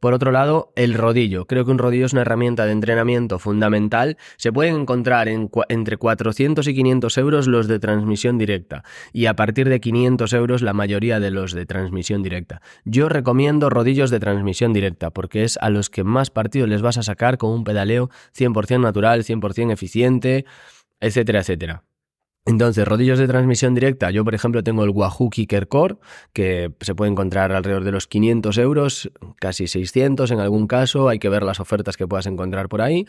Por 0.00 0.12
otro 0.12 0.32
lado, 0.32 0.72
el 0.76 0.94
rodillo. 0.94 1.46
Creo 1.46 1.64
que 1.64 1.70
un 1.70 1.78
rodillo 1.78 2.06
es 2.06 2.12
una 2.12 2.22
herramienta 2.22 2.66
de 2.66 2.72
entrenamiento 2.72 3.38
fundamental. 3.38 4.18
Se 4.36 4.52
pueden 4.52 4.76
encontrar 4.76 5.28
entre 5.28 5.96
400 5.96 6.66
y 6.68 6.74
500 6.74 7.18
euros 7.18 7.46
los 7.46 7.68
de 7.68 7.78
transmisión 7.78 8.36
directa 8.36 8.84
y 9.12 9.26
a 9.26 9.34
partir 9.34 9.68
de 9.68 9.80
500 9.80 10.32
euros 10.34 10.62
la 10.62 10.72
mayoría 10.72 11.20
de 11.20 11.30
los 11.30 11.52
de 11.52 11.66
transmisión 11.66 12.22
directa. 12.22 12.60
Yo 12.84 13.08
recomiendo 13.08 13.70
rodillos 13.70 14.10
de 14.10 14.20
transmisión 14.20 14.72
directa 14.72 15.10
porque 15.10 15.44
es 15.44 15.56
a 15.58 15.70
los 15.70 15.90
que 15.90 16.04
más 16.04 16.30
partido 16.30 16.66
les 16.66 16.82
vas 16.82 16.98
a 16.98 17.02
sacar 17.02 17.38
con 17.38 17.50
un 17.50 17.64
pedaleo 17.64 18.10
100% 18.36 18.80
natural, 18.80 19.24
100% 19.24 19.72
eficiente, 19.72 20.44
etcétera, 21.00 21.40
etcétera. 21.40 21.84
Entonces, 22.46 22.86
rodillos 22.86 23.18
de 23.18 23.26
transmisión 23.26 23.74
directa, 23.74 24.10
yo 24.10 24.22
por 24.22 24.34
ejemplo 24.34 24.62
tengo 24.62 24.84
el 24.84 24.90
Wahoo 24.90 25.30
Kicker 25.30 25.66
Core, 25.66 25.96
que 26.34 26.70
se 26.82 26.94
puede 26.94 27.10
encontrar 27.10 27.52
alrededor 27.52 27.84
de 27.84 27.92
los 27.92 28.06
500 28.06 28.58
euros, 28.58 29.10
casi 29.40 29.66
600 29.66 30.30
en 30.30 30.40
algún 30.40 30.66
caso, 30.66 31.08
hay 31.08 31.18
que 31.18 31.30
ver 31.30 31.42
las 31.42 31.58
ofertas 31.58 31.96
que 31.96 32.06
puedas 32.06 32.26
encontrar 32.26 32.68
por 32.68 32.82
ahí. 32.82 33.06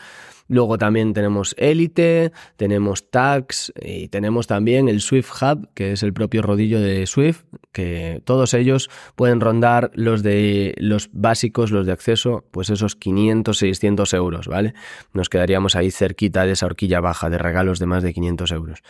Luego 0.47 0.77
también 0.77 1.13
tenemos 1.13 1.53
Elite, 1.57 2.31
tenemos 2.55 3.09
Tax 3.09 3.73
y 3.81 4.07
tenemos 4.07 4.47
también 4.47 4.87
el 4.87 5.01
Swift 5.01 5.31
Hub, 5.41 5.67
que 5.73 5.91
es 5.91 6.03
el 6.03 6.13
propio 6.13 6.41
rodillo 6.41 6.79
de 6.79 7.05
Swift, 7.05 7.43
que 7.73 8.21
todos 8.23 8.53
ellos 8.53 8.89
pueden 9.15 9.41
rondar 9.41 9.91
los 9.95 10.23
de 10.23 10.75
los 10.77 11.09
básicos, 11.11 11.71
los 11.71 11.85
de 11.85 11.91
acceso, 11.91 12.45
pues 12.51 12.69
esos 12.69 12.95
500, 12.95 13.57
600 13.57 14.13
euros, 14.13 14.47
¿vale? 14.47 14.75
Nos 15.11 15.27
quedaríamos 15.27 15.75
ahí 15.75 15.91
cerquita 15.91 16.45
de 16.45 16.53
esa 16.53 16.67
horquilla 16.67 17.01
baja 17.01 17.29
de 17.29 17.37
regalos 17.37 17.79
de 17.79 17.85
más 17.85 18.01
de 18.01 18.13
500 18.13 18.51
euros. 18.53 18.83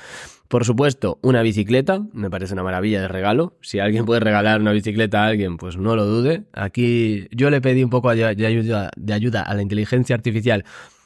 Por 0.47 0.63
supuesto, 0.63 1.17
una 1.23 1.41
bicicleta, 1.41 2.03
me 2.13 2.29
parece 2.29 2.53
una 2.53 2.63
maravilla 2.63 3.01
de 3.01 3.07
regalo. 3.07 3.57
Si 3.61 3.79
alguien 3.79 4.05
puede 4.05 4.19
regalar 4.19 4.61
una 4.61 4.71
bicicleta 4.71 5.23
a 5.23 5.27
alguien, 5.27 5.57
pues 5.57 5.77
no 5.77 5.95
lo 5.95 6.05
dude. 6.05 6.43
Aquí 6.53 7.27
yo 7.31 7.49
le 7.49 7.61
pedí 7.61 7.83
un 7.83 7.89
poco 7.89 8.13
de 8.13 8.25
ayuda, 8.25 8.91
de 8.95 9.13
ayuda 9.13 9.41
a 9.41 9.53
la 9.55 9.61
inteligencia 9.63 10.15
artificial 10.15 10.63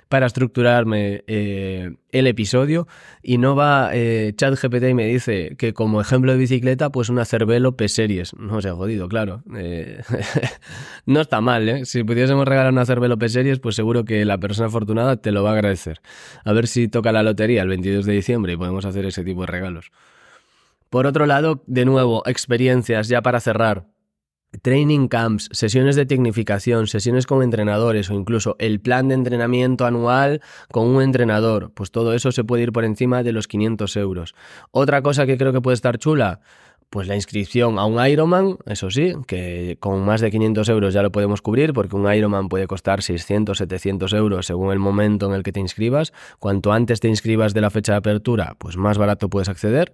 para 0.09 0.25
estructurarme 0.25 1.23
eh, 1.27 1.95
el 2.11 2.27
episodio 2.27 2.87
y 3.21 3.37
no 3.37 3.55
va 3.55 3.91
eh, 3.93 4.33
ChatGPT 4.35 4.89
y 4.89 4.93
me 4.95 5.05
dice 5.05 5.55
que 5.55 5.73
como 5.73 6.01
ejemplo 6.01 6.31
de 6.31 6.39
bicicleta, 6.39 6.89
pues 6.89 7.09
una 7.09 7.25
Cervelo 7.25 7.77
P-Series. 7.77 8.33
No 8.33 8.59
se 8.59 8.69
ha 8.69 8.73
jodido, 8.73 9.07
claro. 9.07 9.43
Eh, 9.55 10.01
no 11.05 11.21
está 11.21 11.41
mal, 11.41 11.69
¿eh? 11.69 11.85
Si 11.85 12.03
pudiésemos 12.03 12.47
regalar 12.47 12.73
una 12.73 12.85
Cervelo 12.85 13.19
P-Series, 13.19 13.59
pues 13.59 13.75
seguro 13.75 14.03
que 14.03 14.25
la 14.25 14.39
persona 14.39 14.67
afortunada 14.67 15.17
te 15.17 15.31
lo 15.31 15.43
va 15.43 15.51
a 15.51 15.53
agradecer. 15.53 16.01
A 16.43 16.53
ver 16.53 16.65
si 16.65 16.87
toca 16.87 17.11
la 17.11 17.21
lotería 17.21 17.61
el 17.61 17.69
22 17.69 18.05
de 18.05 18.13
diciembre 18.13 18.53
y 18.53 18.57
podemos 18.57 18.85
hacer 18.85 19.05
ese 19.05 19.23
tipo 19.23 19.41
de 19.41 19.47
regalos. 19.47 19.91
Por 20.89 21.05
otro 21.05 21.27
lado, 21.27 21.63
de 21.67 21.85
nuevo, 21.85 22.23
experiencias 22.25 23.09
ya 23.09 23.21
para 23.21 23.39
cerrar. 23.39 23.85
Training 24.61 25.07
camps, 25.07 25.49
sesiones 25.51 25.95
de 25.95 26.05
tecnificación, 26.05 26.87
sesiones 26.87 27.27
con 27.27 27.43
entrenadores 27.43 28.09
o 28.09 28.13
incluso 28.13 28.55
el 28.59 28.79
plan 28.79 29.07
de 29.07 29.15
entrenamiento 29.15 29.85
anual 29.85 30.41
con 30.71 30.87
un 30.87 31.01
entrenador, 31.01 31.71
pues 31.73 31.91
todo 31.91 32.13
eso 32.13 32.31
se 32.31 32.43
puede 32.43 32.63
ir 32.63 32.71
por 32.71 32.83
encima 32.83 33.23
de 33.23 33.31
los 33.31 33.47
500 33.47 33.95
euros. 33.97 34.35
Otra 34.71 35.01
cosa 35.01 35.25
que 35.25 35.37
creo 35.37 35.53
que 35.53 35.61
puede 35.61 35.75
estar 35.75 35.97
chula, 35.97 36.41
pues 36.89 37.07
la 37.07 37.15
inscripción 37.15 37.77
a 37.77 37.85
un 37.85 38.03
Ironman, 38.03 38.57
eso 38.65 38.89
sí, 38.89 39.13
que 39.27 39.77
con 39.79 40.03
más 40.03 40.21
de 40.21 40.31
500 40.31 40.67
euros 40.69 40.93
ya 40.93 41.03
lo 41.03 41.11
podemos 41.11 41.41
cubrir, 41.41 41.71
porque 41.71 41.95
un 41.95 42.11
Ironman 42.11 42.49
puede 42.49 42.65
costar 42.65 43.03
600, 43.03 43.57
700 43.59 44.11
euros 44.13 44.47
según 44.47 44.71
el 44.71 44.79
momento 44.79 45.27
en 45.27 45.33
el 45.33 45.43
que 45.43 45.51
te 45.51 45.59
inscribas. 45.59 46.13
Cuanto 46.39 46.73
antes 46.73 46.99
te 46.99 47.07
inscribas 47.07 47.53
de 47.53 47.61
la 47.61 47.69
fecha 47.69 47.93
de 47.93 47.99
apertura, 47.99 48.55
pues 48.57 48.75
más 48.75 48.97
barato 48.97 49.29
puedes 49.29 49.49
acceder 49.49 49.93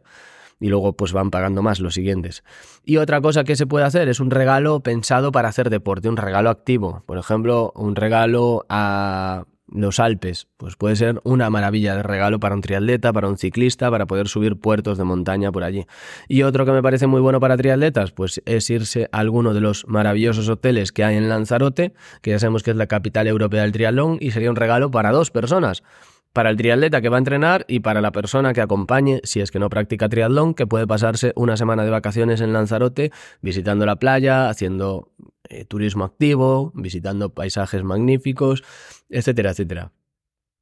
y 0.60 0.70
luego 0.70 0.94
pues 0.94 1.14
van 1.14 1.32
pagando 1.32 1.62
más 1.62 1.80
los 1.80 1.94
siguientes. 1.94 2.44
Y 2.84 2.98
otra 2.98 3.22
cosa 3.22 3.44
que 3.44 3.56
se 3.56 3.68
puede 3.68 3.86
hacer 3.86 4.10
es 4.10 4.20
un 4.20 4.32
regalo 4.32 4.80
pensado 4.82 5.32
para 5.32 5.50
hacer 5.50 5.70
deporte, 5.70 6.10
un 6.10 6.18
regalo 6.18 6.50
activo. 6.50 7.04
Por 7.06 7.18
ejemplo, 7.18 7.72
un 7.76 7.96
regalo 7.96 8.66
a 8.70 9.46
los 9.68 10.00
Alpes, 10.00 10.48
pues 10.58 10.76
puede 10.76 10.96
ser 10.96 11.20
una 11.24 11.50
maravilla 11.50 11.96
de 11.96 12.04
regalo 12.04 12.40
para 12.40 12.56
un 12.56 12.62
triatleta, 12.62 13.12
para 13.12 13.28
un 13.28 13.38
ciclista, 13.38 13.90
para 13.90 14.06
poder 14.06 14.28
subir 14.28 14.58
puertos 14.58 14.98
de 14.98 15.04
montaña 15.04 15.52
por 15.52 15.64
allí. 15.64 15.86
Y 16.28 16.44
otro 16.44 16.66
que 16.66 16.72
me 16.72 16.84
parece 16.84 17.08
muy 17.08 17.20
bueno 17.20 17.40
para 17.40 17.58
triatletas, 17.58 18.12
pues 18.12 18.42
es 18.46 18.70
irse 18.70 19.10
a 19.12 19.20
alguno 19.20 19.54
de 19.54 19.62
los 19.62 19.86
maravillosos 19.88 20.50
hoteles 20.50 20.92
que 20.92 21.04
hay 21.04 21.18
en 21.18 21.30
Lanzarote, 21.30 21.94
que 22.22 22.32
ya 22.32 22.40
sabemos 22.40 22.64
que 22.64 22.72
es 22.72 22.78
la 22.78 22.88
capital 22.88 23.28
europea 23.28 23.64
del 23.64 23.72
triatlón, 23.72 24.18
y 24.22 24.32
sería 24.32 24.50
un 24.50 24.56
regalo 24.56 24.92
para 24.92 25.12
dos 25.12 25.32
personas 25.32 25.84
para 26.36 26.50
el 26.50 26.58
triatleta 26.58 27.00
que 27.00 27.08
va 27.08 27.16
a 27.16 27.20
entrenar 27.20 27.64
y 27.70 27.80
para 27.80 28.02
la 28.02 28.12
persona 28.12 28.52
que 28.52 28.60
acompañe, 28.60 29.22
si 29.24 29.40
es 29.40 29.52
que 29.52 29.60
no 29.60 29.70
practica 29.70 30.10
triatlón, 30.10 30.54
que 30.54 30.68
puede 30.68 30.86
pasarse 30.86 31.32
una 31.38 31.56
semana 31.56 31.86
de 31.86 31.92
vacaciones 31.92 32.42
en 32.42 32.52
Lanzarote 32.52 33.14
visitando 33.42 33.86
la 33.86 33.96
playa, 33.96 34.50
haciendo 34.50 35.14
eh, 35.48 35.64
turismo 35.64 36.04
activo, 36.04 36.74
visitando 36.76 37.30
paisajes 37.30 37.84
magníficos, 37.84 38.66
etcétera, 39.10 39.52
etcétera. 39.52 39.94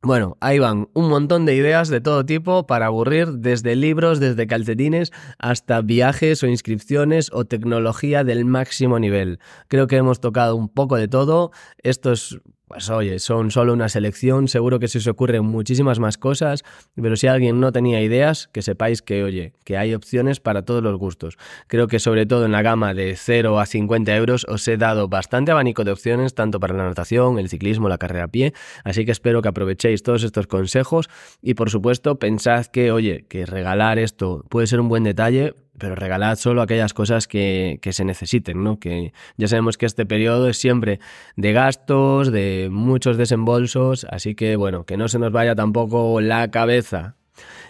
Bueno, 0.03 0.37
ahí 0.41 0.59
van 0.59 0.89
un 0.93 1.09
montón 1.09 1.47
de 1.47 1.55
ideas 1.55 1.89
de 1.89 2.01
todo 2.01 2.23
tipo 2.23 2.67
para 2.67 2.85
aburrir, 2.85 3.29
desde 3.39 3.75
libros, 3.75 4.19
desde 4.19 4.45
calcetines, 4.45 5.11
hasta 5.39 5.81
viajes 5.81 6.43
o 6.43 6.47
inscripciones 6.47 7.31
o 7.33 7.45
tecnología 7.45 8.23
del 8.23 8.45
máximo 8.45 8.99
nivel. 8.99 9.39
Creo 9.69 9.87
que 9.87 9.97
hemos 9.97 10.19
tocado 10.19 10.55
un 10.55 10.69
poco 10.69 10.97
de 10.97 11.07
todo. 11.07 11.51
Esto 11.81 12.11
es 12.11 12.37
pues 12.73 12.89
oye, 12.89 13.19
son 13.19 13.51
solo 13.51 13.71
una 13.71 13.87
selección, 13.87 14.47
seguro 14.47 14.79
que 14.79 14.87
se 14.87 14.97
os 14.97 15.05
ocurren 15.05 15.45
muchísimas 15.45 15.99
más 15.99 16.17
cosas, 16.17 16.63
pero 16.95 17.15
si 17.15 17.27
alguien 17.27 17.59
no 17.59 17.71
tenía 17.71 18.01
ideas, 18.01 18.49
que 18.51 18.63
sepáis 18.63 19.03
que, 19.03 19.23
oye, 19.23 19.53
que 19.63 19.77
hay 19.77 19.93
opciones 19.93 20.39
para 20.39 20.63
todos 20.63 20.81
los 20.81 20.97
gustos. 20.97 21.37
Creo 21.67 21.87
que 21.87 21.99
sobre 21.99 22.25
todo 22.25 22.45
en 22.45 22.51
la 22.51 22.63
gama 22.63 22.95
de 22.95 23.15
0 23.15 23.59
a 23.59 23.67
50 23.67 24.15
euros 24.15 24.47
os 24.49 24.67
he 24.67 24.77
dado 24.77 25.07
bastante 25.07 25.51
abanico 25.51 25.83
de 25.83 25.91
opciones, 25.91 26.33
tanto 26.33 26.59
para 26.59 26.73
la 26.73 26.85
natación, 26.85 27.37
el 27.37 27.47
ciclismo, 27.47 27.89
la 27.89 27.99
carrera 27.99 28.25
a 28.25 28.27
pie, 28.29 28.53
así 28.83 29.05
que 29.05 29.11
espero 29.11 29.43
que 29.43 29.49
aprovechéis 29.49 30.01
todos 30.01 30.23
estos 30.23 30.47
consejos 30.47 31.09
y 31.43 31.53
por 31.53 31.69
supuesto 31.69 32.17
pensad 32.17 32.65
que, 32.65 32.91
oye, 32.91 33.25
que 33.29 33.45
regalar 33.45 33.99
esto 33.99 34.45
puede 34.49 34.65
ser 34.65 34.79
un 34.79 34.89
buen 34.89 35.03
detalle, 35.03 35.53
pero 35.83 35.95
regalad 35.95 36.37
solo 36.37 36.61
aquellas 36.61 36.93
cosas 36.93 37.27
que, 37.27 37.77
que, 37.81 37.91
se 37.91 38.05
necesiten, 38.05 38.63
¿no? 38.63 38.79
Que 38.79 39.11
ya 39.35 39.49
sabemos 39.49 39.77
que 39.77 39.85
este 39.85 40.05
periodo 40.05 40.47
es 40.47 40.55
siempre 40.55 41.01
de 41.35 41.51
gastos, 41.51 42.31
de 42.31 42.69
muchos 42.71 43.17
desembolsos, 43.17 44.07
así 44.09 44.33
que 44.33 44.55
bueno, 44.55 44.85
que 44.85 44.95
no 44.95 45.09
se 45.09 45.19
nos 45.19 45.33
vaya 45.33 45.55
tampoco 45.55 46.21
la 46.21 46.49
cabeza. 46.51 47.17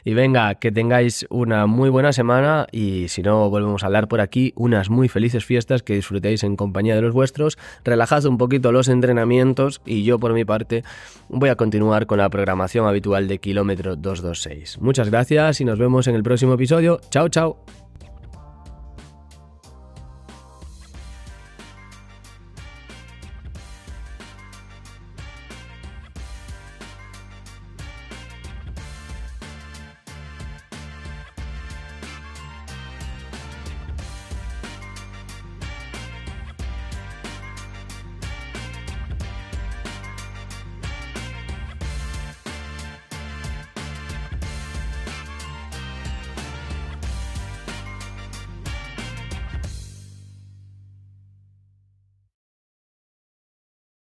Y 0.03 0.13
venga, 0.13 0.53
que 0.55 0.71
tengáis 0.71 1.25
una 1.31 1.65
muy 1.65 1.89
buena 1.89 2.13
semana 2.13 2.67
y 2.71 3.07
si 3.07 3.23
no 3.23 3.49
volvemos 3.49 3.81
a 3.81 3.87
hablar 3.87 4.07
por 4.07 4.21
aquí, 4.21 4.53
unas 4.55 4.91
muy 4.91 5.07
felices 5.07 5.43
fiestas 5.43 5.81
que 5.81 5.95
disfrutéis 5.95 6.43
en 6.43 6.55
compañía 6.55 6.93
de 6.93 7.01
los 7.01 7.13
vuestros, 7.13 7.57
relajad 7.83 8.25
un 8.25 8.37
poquito 8.37 8.71
los 8.71 8.89
entrenamientos 8.89 9.81
y 9.87 10.03
yo 10.03 10.19
por 10.19 10.33
mi 10.33 10.45
parte 10.45 10.83
voy 11.29 11.49
a 11.49 11.55
continuar 11.55 12.05
con 12.05 12.19
la 12.19 12.29
programación 12.29 12.85
habitual 12.85 13.27
de 13.27 13.39
Kilómetro 13.39 13.95
226. 13.95 14.81
Muchas 14.81 15.09
gracias 15.09 15.61
y 15.61 15.65
nos 15.65 15.79
vemos 15.79 16.05
en 16.05 16.13
el 16.13 16.21
próximo 16.21 16.53
episodio. 16.53 17.01
Chao, 17.09 17.27
chao. 17.29 17.82